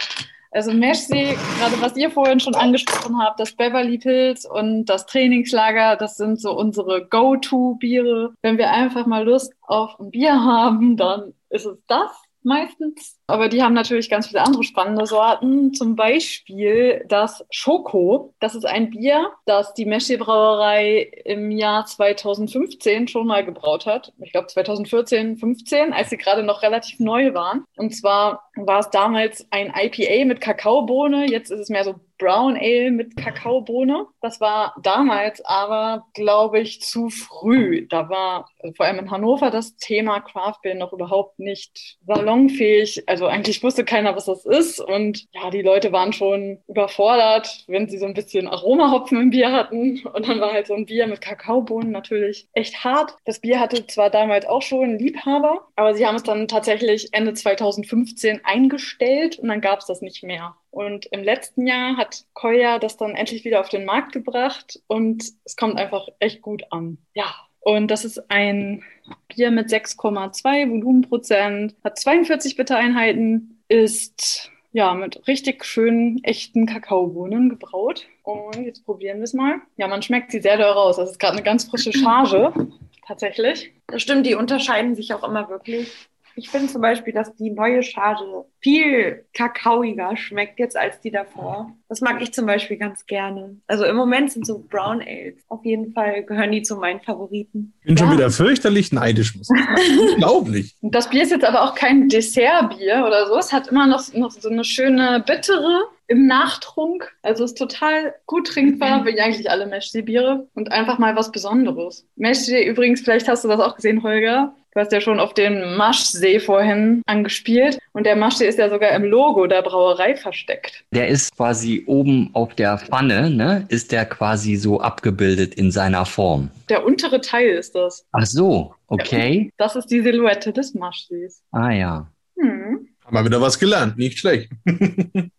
[0.58, 5.98] Also Meshsee, gerade was ihr vorhin schon angesprochen habt, das Beverly Pills und das Trainingslager,
[5.98, 8.34] das sind so unsere Go-To-Biere.
[8.42, 12.10] Wenn wir einfach mal Lust auf ein Bier haben, dann ist es das
[12.48, 13.20] meistens.
[13.28, 15.74] Aber die haben natürlich ganz viele andere spannende Sorten.
[15.74, 18.34] Zum Beispiel das Schoko.
[18.40, 24.14] Das ist ein Bier, das die Meshsee Brauerei im Jahr 2015 schon mal gebraut hat.
[24.20, 27.66] Ich glaube 2014, 15, als sie gerade noch relativ neu waren.
[27.76, 31.30] Und zwar war es damals ein IPA mit Kakaobohne.
[31.30, 34.08] Jetzt ist es mehr so Brown Ale mit Kakaobohne.
[34.22, 37.88] Das war damals aber, glaube ich, zu früh.
[37.88, 43.08] Da war äh, vor allem in Hannover das Thema Craft Beer noch überhaupt nicht salonfähig.
[43.08, 44.80] Also eigentlich wusste keiner, was das ist.
[44.80, 49.52] Und ja, die Leute waren schon überfordert, wenn sie so ein bisschen Aromahopfen im Bier
[49.52, 50.06] hatten.
[50.14, 53.16] Und dann war halt so ein Bier mit Kakaobohnen natürlich echt hart.
[53.26, 57.34] Das Bier hatte zwar damals auch schon Liebhaber, aber sie haben es dann tatsächlich Ende
[57.34, 60.56] 2015 eingestellt und dann gab es das nicht mehr.
[60.78, 65.24] Und im letzten Jahr hat Koya das dann endlich wieder auf den Markt gebracht und
[65.44, 67.00] es kommt einfach echt gut an.
[67.16, 67.34] Ja.
[67.62, 68.84] Und das ist ein
[69.28, 78.06] Bier mit 6,2 Volumenprozent, hat 42 Bittereinheiten, ist ja mit richtig schönen, echten Kakaobohnen gebraut.
[78.22, 79.56] Und jetzt probieren wir es mal.
[79.78, 80.98] Ja, man schmeckt sie sehr doll raus.
[80.98, 82.54] Das ist gerade eine ganz frische Charge,
[83.08, 83.74] tatsächlich.
[83.88, 85.92] Das stimmt, die unterscheiden sich auch immer wirklich.
[86.38, 88.24] Ich finde zum Beispiel, dass die neue Charge
[88.60, 91.72] viel kakaoiger schmeckt jetzt als die davor.
[91.90, 93.58] Das mag ich zum Beispiel ganz gerne.
[93.66, 95.44] Also im Moment sind so Brown Ales.
[95.48, 97.74] Auf jeden Fall gehören die zu meinen Favoriten.
[97.82, 98.14] Ich bin schon Ja.
[98.14, 100.00] wieder fürchterlich neidisch, muss ich sagen.
[100.14, 100.76] Unglaublich.
[100.84, 103.38] Das Bier ist jetzt aber auch kein Dessertbier oder so.
[103.38, 107.12] Es hat immer noch, noch so eine schöne bittere im Nachtrunk.
[107.24, 110.48] Also ist total gut trinkbar, wie eigentlich alle Meshsee-Biere.
[110.54, 112.06] Und einfach mal was Besonderes.
[112.16, 114.54] Meshsee übrigens, vielleicht hast du das auch gesehen, Holger.
[114.78, 117.80] Du hast ja schon auf den Maschsee vorhin angespielt.
[117.94, 120.84] Und der Maschsee ist ja sogar im Logo der Brauerei versteckt.
[120.92, 123.66] Der ist quasi oben auf der Pfanne, ne?
[123.70, 126.52] Ist der quasi so abgebildet in seiner Form.
[126.70, 128.06] Der untere Teil ist das.
[128.12, 129.52] Ach so, okay.
[129.58, 131.42] Das ist die Silhouette des Maschsees.
[131.52, 132.12] Ah ja.
[132.40, 132.88] Hm.
[133.04, 134.52] Haben wir wieder was gelernt, nicht schlecht.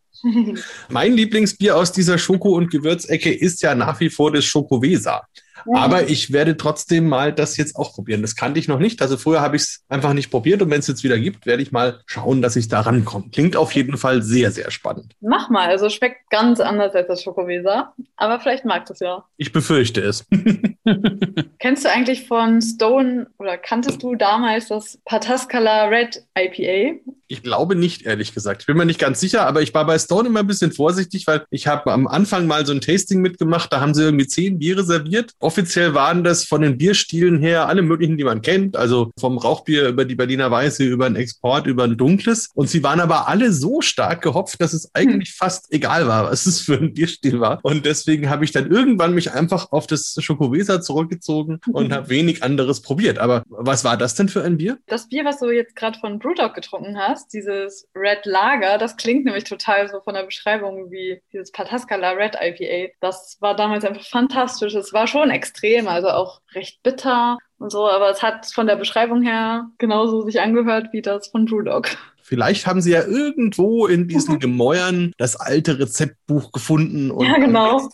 [0.89, 5.29] Mein Lieblingsbier aus dieser Schoko- und Gewürzecke ist ja nach wie vor das Schokowesa.
[5.75, 8.23] Aber ich werde trotzdem mal das jetzt auch probieren.
[8.23, 9.03] Das kannte ich noch nicht.
[9.03, 11.63] Also früher habe ich es einfach nicht probiert und wenn es jetzt wieder gibt, werde
[11.63, 13.27] ich mal schauen, dass ich da rankomme.
[13.33, 15.15] Klingt auf jeden Fall sehr, sehr spannend.
[15.21, 19.25] Mach mal, also schmeckt ganz anders als das Schokoweser, aber vielleicht magst du es ja.
[19.37, 20.27] Ich befürchte es.
[21.59, 27.01] Kennst du eigentlich von Stone oder kanntest du damals das Pataskala Red IPA?
[27.31, 28.63] Ich glaube nicht, ehrlich gesagt.
[28.63, 31.27] Ich bin mir nicht ganz sicher, aber ich war bei Stone immer ein bisschen vorsichtig,
[31.27, 33.71] weil ich habe am Anfang mal so ein Tasting mitgemacht.
[33.71, 35.33] Da haben sie irgendwie zehn Biere serviert.
[35.49, 38.77] Offiziell waren das von den Bierstilen her alle möglichen, die man kennt.
[38.77, 42.51] Also vom Rauchbier über die Berliner Weiße, über ein Export, über ein dunkles.
[42.55, 46.45] Und sie waren aber alle so stark gehopft, dass es eigentlich fast egal war, was
[46.45, 47.61] es für ein Bierstil war.
[47.63, 52.43] Und deswegen habe ich dann irgendwann mich einfach auf das Schokowesa zurückgezogen und habe wenig
[52.43, 53.19] anderes probiert.
[53.19, 54.77] Aber was war das denn für ein Bier?
[54.87, 59.25] Das Bier, was du jetzt gerade von Brewdog getrunken hast, dieses Red Lager, das klingt
[59.25, 62.93] nämlich total so von der Beschreibung wie dieses Pataskala Red IPA.
[63.01, 64.75] Das war damals einfach fantastisch.
[64.75, 68.77] Es war schon extrem, also auch recht bitter und so, aber es hat von der
[68.77, 71.97] Beschreibung her genauso sich angehört wie das von Brewdog.
[72.29, 77.89] Vielleicht haben sie ja irgendwo in diesen Gemäuern das alte Rezeptbuch gefunden und Ja, genau.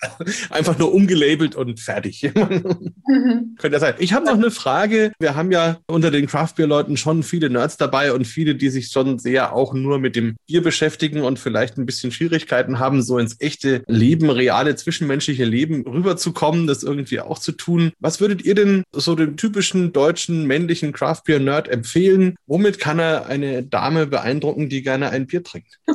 [0.50, 2.30] einfach nur umgelabelt und fertig.
[3.06, 3.56] Mhm.
[3.58, 3.94] Könnte ja sein.
[3.98, 5.12] Ich habe noch eine Frage.
[5.18, 9.18] Wir haben ja unter den Craft-Bier-Leuten schon viele Nerds dabei und viele, die sich schon
[9.18, 13.36] sehr auch nur mit dem Bier beschäftigen und vielleicht ein bisschen Schwierigkeiten haben, so ins
[13.40, 17.92] echte Leben, reale zwischenmenschliche Leben rüberzukommen, das irgendwie auch zu tun.
[18.00, 22.36] Was würdet ihr denn so dem typischen deutschen männlichen Craft-Bier-Nerd empfehlen?
[22.46, 25.78] Womit kann er eine Dame beeindrucken, die gerne ein Bier trinkt?
[25.86, 25.88] Oh,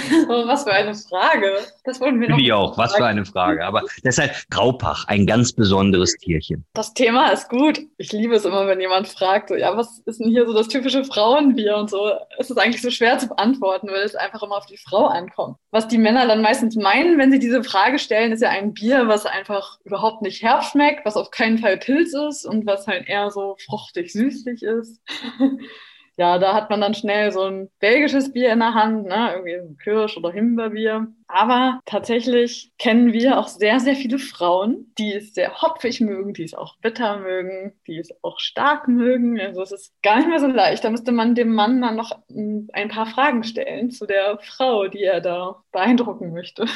[0.46, 1.58] was für eine Frage.
[1.84, 2.38] Das wollen wir noch.
[2.38, 2.78] Ich auch.
[2.78, 3.64] Was für eine Frage.
[3.64, 6.64] Aber deshalb Graupach, ein ganz besonderes Tierchen.
[6.74, 7.80] Das Thema ist gut.
[7.96, 10.68] Ich liebe es immer, wenn jemand fragt, so, ja, was ist denn hier so das
[10.68, 12.12] typische Frauenbier und so.
[12.38, 15.56] Es ist eigentlich so schwer zu beantworten, weil es einfach immer auf die Frau ankommt.
[15.70, 19.08] Was die Männer dann meistens meinen, wenn sie diese Frage stellen, ist ja ein Bier,
[19.08, 23.08] was einfach überhaupt nicht herb schmeckt, was auf keinen Fall Pilz ist und was halt
[23.08, 25.00] eher so fruchtig süßlich ist.
[26.18, 29.30] ja, da hat man dann schnell so ein belgisches Bier in der Hand, ne?
[29.34, 31.06] irgendwie so ein Kirsch- oder Himbeerbier.
[31.28, 36.42] Aber tatsächlich kennen wir auch sehr, sehr viele Frauen, die es sehr hopfig mögen, die
[36.42, 39.40] es auch bitter mögen, die es auch stark mögen.
[39.40, 40.82] Also es ist gar nicht mehr so leicht.
[40.82, 45.04] Da müsste man dem Mann dann noch ein paar Fragen stellen zu der Frau, die
[45.04, 46.66] er da beeindrucken möchte.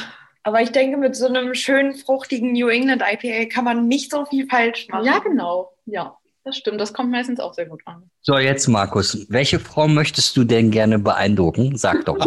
[0.45, 4.25] Aber ich denke, mit so einem schönen, fruchtigen New England IPA kann man nicht so
[4.25, 5.05] viel falsch machen.
[5.05, 5.73] Ja, genau.
[5.85, 6.81] Ja, das stimmt.
[6.81, 8.03] Das kommt meistens auch sehr gut an.
[8.21, 11.77] So, jetzt Markus, welche Frau möchtest du denn gerne beeindrucken?
[11.77, 12.19] Sag doch.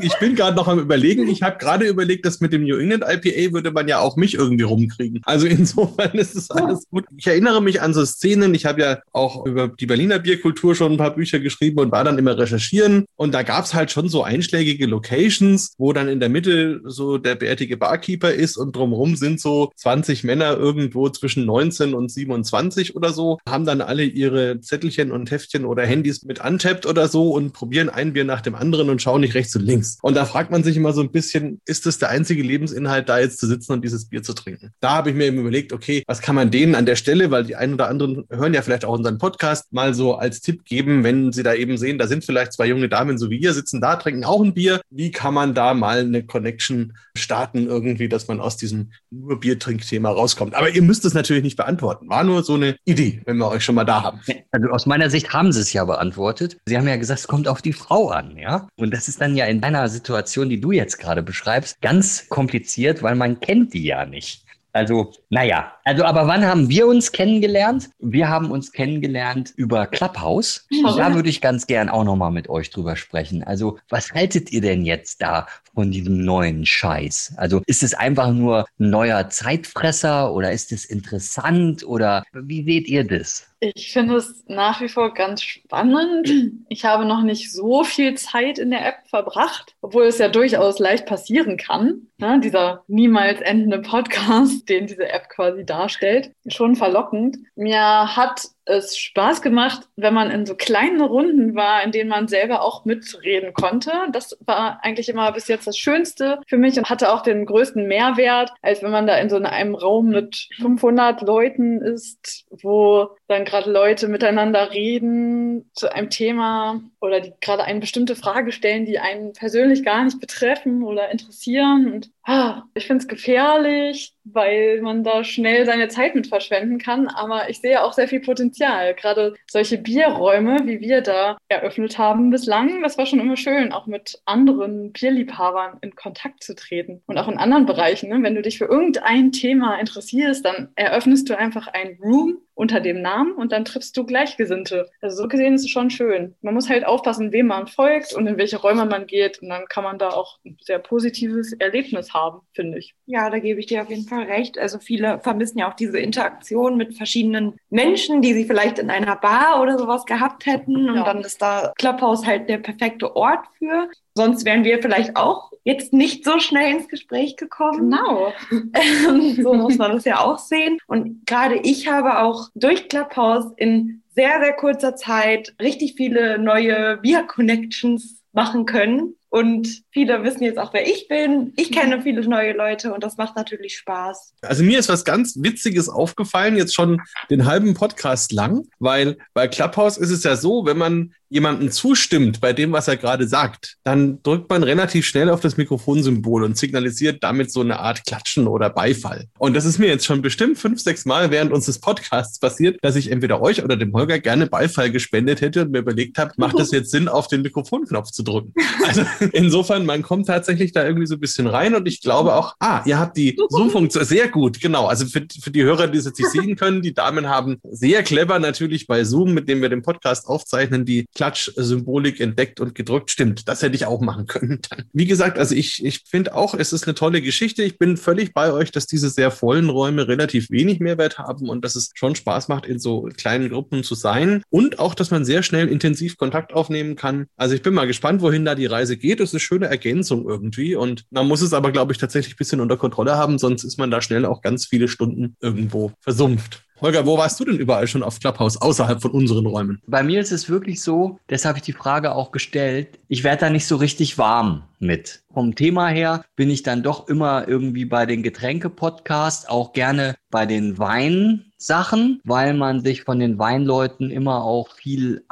[0.00, 1.28] Ich bin gerade noch am überlegen.
[1.28, 4.34] Ich habe gerade überlegt, dass mit dem New England IPA würde man ja auch mich
[4.34, 5.20] irgendwie rumkriegen.
[5.24, 7.04] Also insofern ist es alles gut.
[7.16, 8.54] Ich erinnere mich an so Szenen.
[8.54, 12.04] Ich habe ja auch über die Berliner Bierkultur schon ein paar Bücher geschrieben und war
[12.04, 13.06] dann immer recherchieren.
[13.16, 17.18] Und da gab es halt schon so einschlägige Locations, wo dann in der Mitte so
[17.18, 22.94] der bärtige Barkeeper ist und drumherum sind so 20 Männer irgendwo zwischen 19 und 27
[22.96, 27.30] oder so, haben dann alle ihre Zettelchen und Heftchen oder Handys mit untappt oder so
[27.30, 29.98] und probieren ein Bier nach dem anderen und schauen nicht rechts und links.
[30.02, 33.18] Und da fragt man sich immer so ein bisschen, ist das der einzige Lebensinhalt, da
[33.18, 34.72] jetzt zu sitzen und dieses Bier zu trinken?
[34.80, 37.44] Da habe ich mir eben überlegt, okay, was kann man denen an der Stelle, weil
[37.44, 41.04] die einen oder anderen hören ja vielleicht auch unseren Podcast, mal so als Tipp geben,
[41.04, 43.80] wenn sie da eben sehen, da sind vielleicht zwei junge Damen so wie ihr, sitzen
[43.80, 44.80] da, trinken auch ein Bier.
[44.90, 50.10] Wie kann man da mal eine Connection starten irgendwie, dass man aus diesem nur Biertrinkthema
[50.10, 50.54] rauskommt?
[50.54, 52.08] Aber ihr müsst es natürlich nicht beantworten.
[52.08, 54.20] War nur so eine Idee, wenn wir euch schon mal da haben.
[54.50, 56.58] Also aus meiner Sicht haben sie es ja beantwortet.
[56.66, 58.68] Sie haben ja gesagt, es kommt auf die Frau an, ja.
[58.76, 63.02] Und das ist dann ja in deiner Situation, die du jetzt gerade beschreibst, ganz kompliziert,
[63.02, 64.44] weil man kennt die ja nicht.
[64.72, 67.88] Also, naja, also aber wann haben wir uns kennengelernt?
[67.98, 70.66] Wir haben uns kennengelernt über Clubhouse.
[70.82, 73.42] Da würde ich ganz gern auch nochmal mit euch drüber sprechen.
[73.42, 77.32] Also, was haltet ihr denn jetzt da von diesem neuen Scheiß?
[77.38, 82.86] Also, ist es einfach nur ein neuer Zeitfresser oder ist es interessant oder wie seht
[82.86, 83.48] ihr das?
[83.60, 86.30] Ich finde es nach wie vor ganz spannend.
[86.68, 90.78] Ich habe noch nicht so viel Zeit in der App verbracht, obwohl es ja durchaus
[90.78, 92.06] leicht passieren kann.
[92.18, 92.40] Ne?
[92.42, 97.38] Dieser niemals endende Podcast, den diese App quasi darstellt, schon verlockend.
[97.54, 102.28] Mir hat es Spaß gemacht, wenn man in so kleinen Runden war, in denen man
[102.28, 103.90] selber auch mitreden konnte.
[104.12, 107.86] Das war eigentlich immer bis jetzt das Schönste für mich und hatte auch den größten
[107.86, 113.44] Mehrwert, als wenn man da in so einem Raum mit 500 Leuten ist, wo dann
[113.44, 118.98] gerade Leute miteinander reden zu einem Thema oder die gerade eine bestimmte Frage stellen, die
[118.98, 121.92] einen persönlich gar nicht betreffen oder interessieren.
[121.92, 127.08] Und ah, ich finde es gefährlich, weil man da schnell seine Zeit mit verschwenden kann.
[127.08, 128.94] Aber ich sehe auch sehr viel Potenzial Potenzial.
[128.94, 133.86] Gerade solche Bierräume, wie wir da eröffnet haben bislang, das war schon immer schön, auch
[133.86, 138.08] mit anderen Bierliebhabern in Kontakt zu treten und auch in anderen Bereichen.
[138.08, 138.22] Ne?
[138.22, 143.00] Wenn du dich für irgendein Thema interessierst, dann eröffnest du einfach ein Room unter dem
[143.00, 144.90] Namen und dann triffst du Gleichgesinnte.
[145.00, 146.34] Also so gesehen ist es schon schön.
[146.42, 149.66] Man muss halt aufpassen, wem man folgt und in welche Räume man geht und dann
[149.68, 152.94] kann man da auch ein sehr positives Erlebnis haben, finde ich.
[153.06, 154.58] Ja, da gebe ich dir auf jeden Fall recht.
[154.58, 159.14] Also viele vermissen ja auch diese Interaktion mit verschiedenen Menschen, die sie vielleicht in einer
[159.16, 161.04] Bar oder sowas gehabt hätten und Ja.
[161.04, 163.88] dann ist da Clubhouse halt der perfekte Ort für.
[164.14, 167.90] Sonst wären wir vielleicht auch jetzt nicht so schnell ins Gespräch gekommen.
[167.90, 168.32] Genau.
[168.74, 170.78] Ähm, so muss man das ja auch sehen.
[170.86, 177.02] Und gerade ich habe auch durch Clubhouse in sehr, sehr kurzer Zeit richtig viele neue
[177.02, 179.14] Via-Connections machen können.
[179.30, 181.52] Und viele wissen jetzt auch, wer ich bin.
[181.56, 184.34] Ich kenne viele neue Leute und das macht natürlich Spaß.
[184.42, 187.00] Also mir ist was ganz Witziges aufgefallen, jetzt schon
[187.30, 192.40] den halben Podcast lang, weil bei Clubhouse ist es ja so, wenn man jemandem zustimmt
[192.40, 196.56] bei dem, was er gerade sagt, dann drückt man relativ schnell auf das Mikrofonsymbol und
[196.56, 199.26] signalisiert damit so eine Art Klatschen oder Beifall.
[199.38, 202.96] Und das ist mir jetzt schon bestimmt fünf, sechs Mal während unseres Podcasts passiert, dass
[202.96, 206.58] ich entweder euch oder dem Holger gerne Beifall gespendet hätte und mir überlegt habe, macht
[206.58, 208.54] es jetzt Sinn, auf den Mikrofonknopf zu drücken?
[208.86, 212.54] Also insofern, man kommt tatsächlich da irgendwie so ein bisschen rein und ich glaube auch,
[212.60, 214.86] ah, ihr habt die Zoom-Funktion sehr gut, genau.
[214.86, 218.02] Also für, für die Hörer, die es jetzt nicht sehen können, die Damen haben sehr
[218.02, 223.10] clever natürlich bei Zoom, mit dem wir den Podcast aufzeichnen, die Klatsch-Symbolik entdeckt und gedrückt.
[223.10, 224.60] Stimmt, das hätte ich auch machen können.
[224.92, 227.62] Wie gesagt, also ich, ich finde auch, es ist eine tolle Geschichte.
[227.62, 231.64] Ich bin völlig bei euch, dass diese sehr vollen Räume relativ wenig Mehrwert haben und
[231.64, 235.24] dass es schon Spaß macht, in so kleinen Gruppen zu sein und auch, dass man
[235.24, 237.26] sehr schnell intensiv Kontakt aufnehmen kann.
[237.36, 239.07] Also ich bin mal gespannt, wohin da die Reise geht.
[239.12, 242.38] Es ist eine schöne Ergänzung irgendwie und man muss es aber, glaube ich, tatsächlich ein
[242.38, 246.64] bisschen unter Kontrolle haben, sonst ist man da schnell auch ganz viele Stunden irgendwo versumpft.
[246.80, 249.82] Holger, wo warst du denn überall schon auf Clubhouse außerhalb von unseren Räumen?
[249.88, 253.40] Bei mir ist es wirklich so, deshalb habe ich die Frage auch gestellt, ich werde
[253.40, 255.22] da nicht so richtig warm mit.
[255.34, 260.46] Vom Thema her bin ich dann doch immer irgendwie bei den Getränke-Podcasts, auch gerne bei
[260.46, 265.24] den Weinsachen, weil man sich von den Weinleuten immer auch viel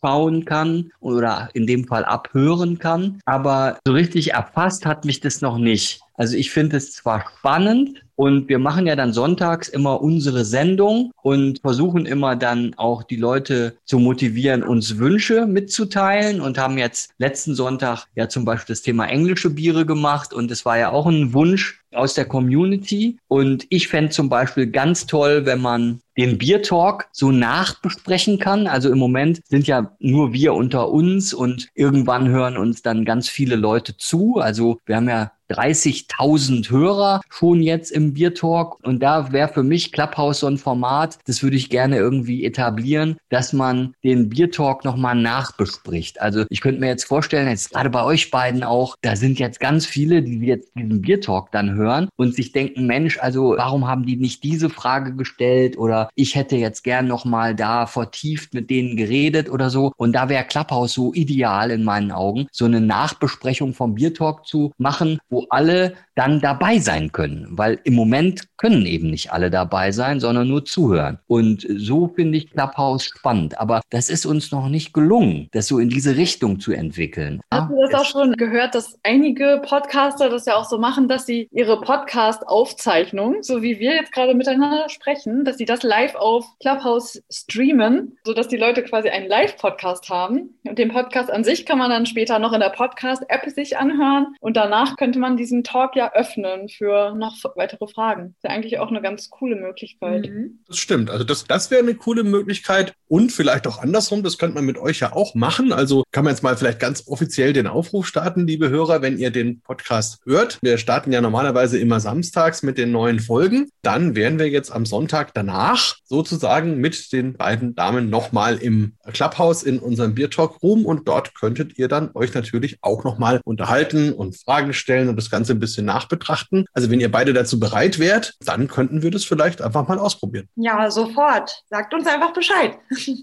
[0.00, 3.20] abschauen kann oder in dem Fall abhören kann.
[3.24, 6.00] Aber so richtig erfasst hat mich das noch nicht.
[6.14, 11.12] Also ich finde es zwar spannend und wir machen ja dann sonntags immer unsere Sendung
[11.22, 17.10] und versuchen immer dann auch die Leute zu motivieren, uns Wünsche mitzuteilen und haben jetzt
[17.18, 21.06] letzten Sonntag ja zum Beispiel das Thema englische Biere gemacht und es war ja auch
[21.06, 26.38] ein Wunsch aus der Community und ich fände zum Beispiel ganz toll, wenn man den
[26.38, 28.66] Biertalk so nachbesprechen kann.
[28.66, 33.28] Also im Moment sind ja nur wir unter uns und irgendwann hören uns dann ganz
[33.28, 34.36] viele Leute zu.
[34.38, 38.76] Also wir haben ja 30.000 Hörer schon jetzt im Biertalk.
[38.82, 43.16] Und da wäre für mich Clubhouse so ein Format, das würde ich gerne irgendwie etablieren,
[43.28, 46.20] dass man den Biertalk nochmal nachbespricht.
[46.20, 49.60] Also ich könnte mir jetzt vorstellen, jetzt gerade bei euch beiden auch, da sind jetzt
[49.60, 54.06] ganz viele, die jetzt diesen Biertalk dann hören und sich denken, Mensch, also warum haben
[54.06, 58.96] die nicht diese Frage gestellt oder ich hätte jetzt gern nochmal da vertieft mit denen
[58.96, 59.92] geredet oder so.
[59.96, 64.72] Und da wäre Clubhouse so ideal in meinen Augen, so eine Nachbesprechung vom Biertalk zu
[64.78, 67.46] machen, wo alle dann dabei sein können.
[67.50, 71.18] Weil im Moment können eben nicht alle dabei sein, sondern nur zuhören.
[71.26, 73.60] Und so finde ich Clubhouse spannend.
[73.60, 77.42] Aber das ist uns noch nicht gelungen, das so in diese Richtung zu entwickeln.
[77.52, 81.26] Hast du das auch schon gehört, dass einige Podcaster das ja auch so machen, dass
[81.26, 86.46] sie ihre Podcast-Aufzeichnung, so wie wir jetzt gerade miteinander sprechen, dass sie das live auf
[86.60, 90.58] Clubhouse streamen, sodass die Leute quasi einen Live-Podcast haben.
[90.66, 94.34] Und den Podcast an sich kann man dann später noch in der Podcast-App sich anhören.
[94.40, 98.34] Und danach könnte man diesen Talk ja öffnen für noch weitere Fragen.
[98.36, 100.28] ist ja eigentlich auch eine ganz coole Möglichkeit.
[100.28, 100.60] Mhm.
[100.68, 101.10] Das stimmt.
[101.10, 102.92] Also das, das wäre eine coole Möglichkeit.
[103.08, 105.72] Und vielleicht auch andersrum, das könnte man mit euch ja auch machen.
[105.72, 109.30] Also kann man jetzt mal vielleicht ganz offiziell den Aufruf starten, liebe Hörer, wenn ihr
[109.30, 110.58] den Podcast hört.
[110.60, 113.68] Wir starten ja normalerweise immer samstags mit den neuen Folgen.
[113.82, 119.62] Dann wären wir jetzt am Sonntag danach sozusagen mit den beiden Damen nochmal im Clubhouse
[119.62, 124.12] in unserem Beer Talk Room und dort könntet ihr dann euch natürlich auch nochmal unterhalten
[124.12, 126.66] und Fragen stellen und das Ganze ein bisschen nachbetrachten.
[126.74, 130.48] Also wenn ihr beide dazu bereit wärt, dann könnten wir das vielleicht einfach mal ausprobieren.
[130.56, 131.62] Ja, sofort.
[131.70, 132.76] Sagt uns einfach Bescheid.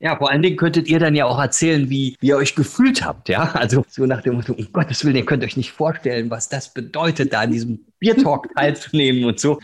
[0.00, 3.04] Ja, vor allen Dingen könntet ihr dann ja auch erzählen, wie, wie ihr euch gefühlt
[3.04, 3.50] habt, ja?
[3.54, 6.72] Also so nach dem Motto, um Gottes Willen, ihr könnt euch nicht vorstellen, was das
[6.72, 9.58] bedeutet, da an diesem Biertalk teilzunehmen und so.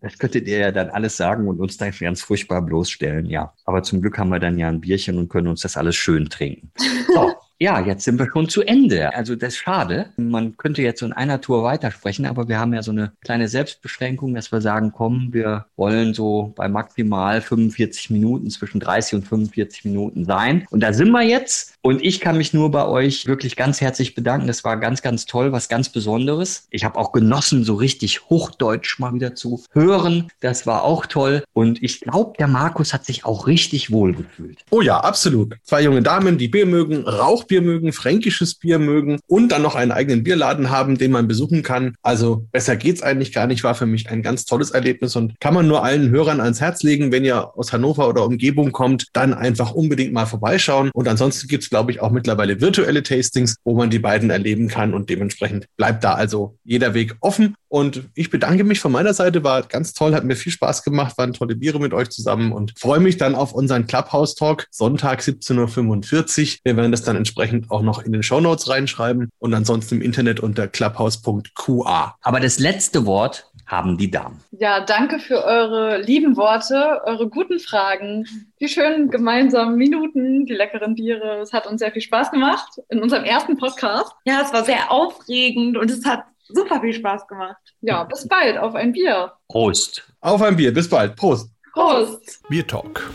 [0.00, 3.52] Das könntet ihr ja dann alles sagen und uns dann ganz furchtbar bloßstellen, ja.
[3.66, 6.30] Aber zum Glück haben wir dann ja ein Bierchen und können uns das alles schön
[6.30, 6.72] trinken.
[7.12, 7.34] So.
[7.62, 9.14] Ja, jetzt sind wir schon zu Ende.
[9.14, 10.06] Also das ist schade.
[10.16, 14.34] Man könnte jetzt in einer Tour weitersprechen, aber wir haben ja so eine kleine Selbstbeschränkung,
[14.34, 19.84] dass wir sagen, komm, wir wollen so bei maximal 45 Minuten, zwischen 30 und 45
[19.84, 20.66] Minuten sein.
[20.70, 21.74] Und da sind wir jetzt.
[21.82, 24.46] Und ich kann mich nur bei euch wirklich ganz herzlich bedanken.
[24.46, 26.66] Das war ganz, ganz toll, was ganz Besonderes.
[26.70, 30.28] Ich habe auch genossen, so richtig Hochdeutsch mal wieder zu hören.
[30.40, 31.44] Das war auch toll.
[31.52, 34.64] Und ich glaube, der Markus hat sich auch richtig wohl gefühlt.
[34.70, 35.56] Oh ja, absolut.
[35.62, 37.04] Zwei junge Damen, die Bier mögen,
[37.50, 41.62] Rauchbier mögen, fränkisches Bier mögen und dann noch einen eigenen Bierladen haben, den man besuchen
[41.62, 41.96] kann.
[42.02, 43.64] Also besser geht's eigentlich gar nicht.
[43.64, 46.84] War für mich ein ganz tolles Erlebnis und kann man nur allen Hörern ans Herz
[46.84, 50.90] legen, wenn ihr aus Hannover oder Umgebung kommt, dann einfach unbedingt mal vorbeischauen.
[50.94, 54.94] Und ansonsten gibt's glaube ich, auch mittlerweile virtuelle Tastings, wo man die beiden erleben kann
[54.94, 57.56] und dementsprechend bleibt da also jeder Weg offen.
[57.68, 61.16] Und ich bedanke mich von meiner Seite, war ganz toll, hat mir viel Spaß gemacht,
[61.18, 65.20] waren tolle Biere mit euch zusammen und freue mich dann auf unseren Clubhouse Talk Sonntag
[65.20, 66.58] 17.45 Uhr.
[66.64, 70.02] Wir werden das dann entsprechend auch noch in den Show Notes reinschreiben und ansonsten im
[70.02, 72.16] Internet unter clubhouse.qa.
[72.20, 74.40] Aber das letzte Wort haben die Damen.
[74.50, 78.26] Ja, danke für eure lieben Worte, eure guten Fragen,
[78.60, 81.38] die schönen gemeinsamen Minuten, die leckeren Biere.
[81.40, 84.12] Es hat uns sehr viel Spaß gemacht in unserem ersten Podcast.
[84.24, 87.60] Ja, es war sehr aufregend und es hat super viel Spaß gemacht.
[87.80, 88.58] Ja, bis bald.
[88.58, 89.32] Auf ein Bier.
[89.48, 90.02] Prost.
[90.20, 90.74] Auf ein Bier.
[90.74, 91.14] Bis bald.
[91.16, 91.48] Prost.
[91.72, 92.42] Prost.
[92.48, 93.08] Bier Talk.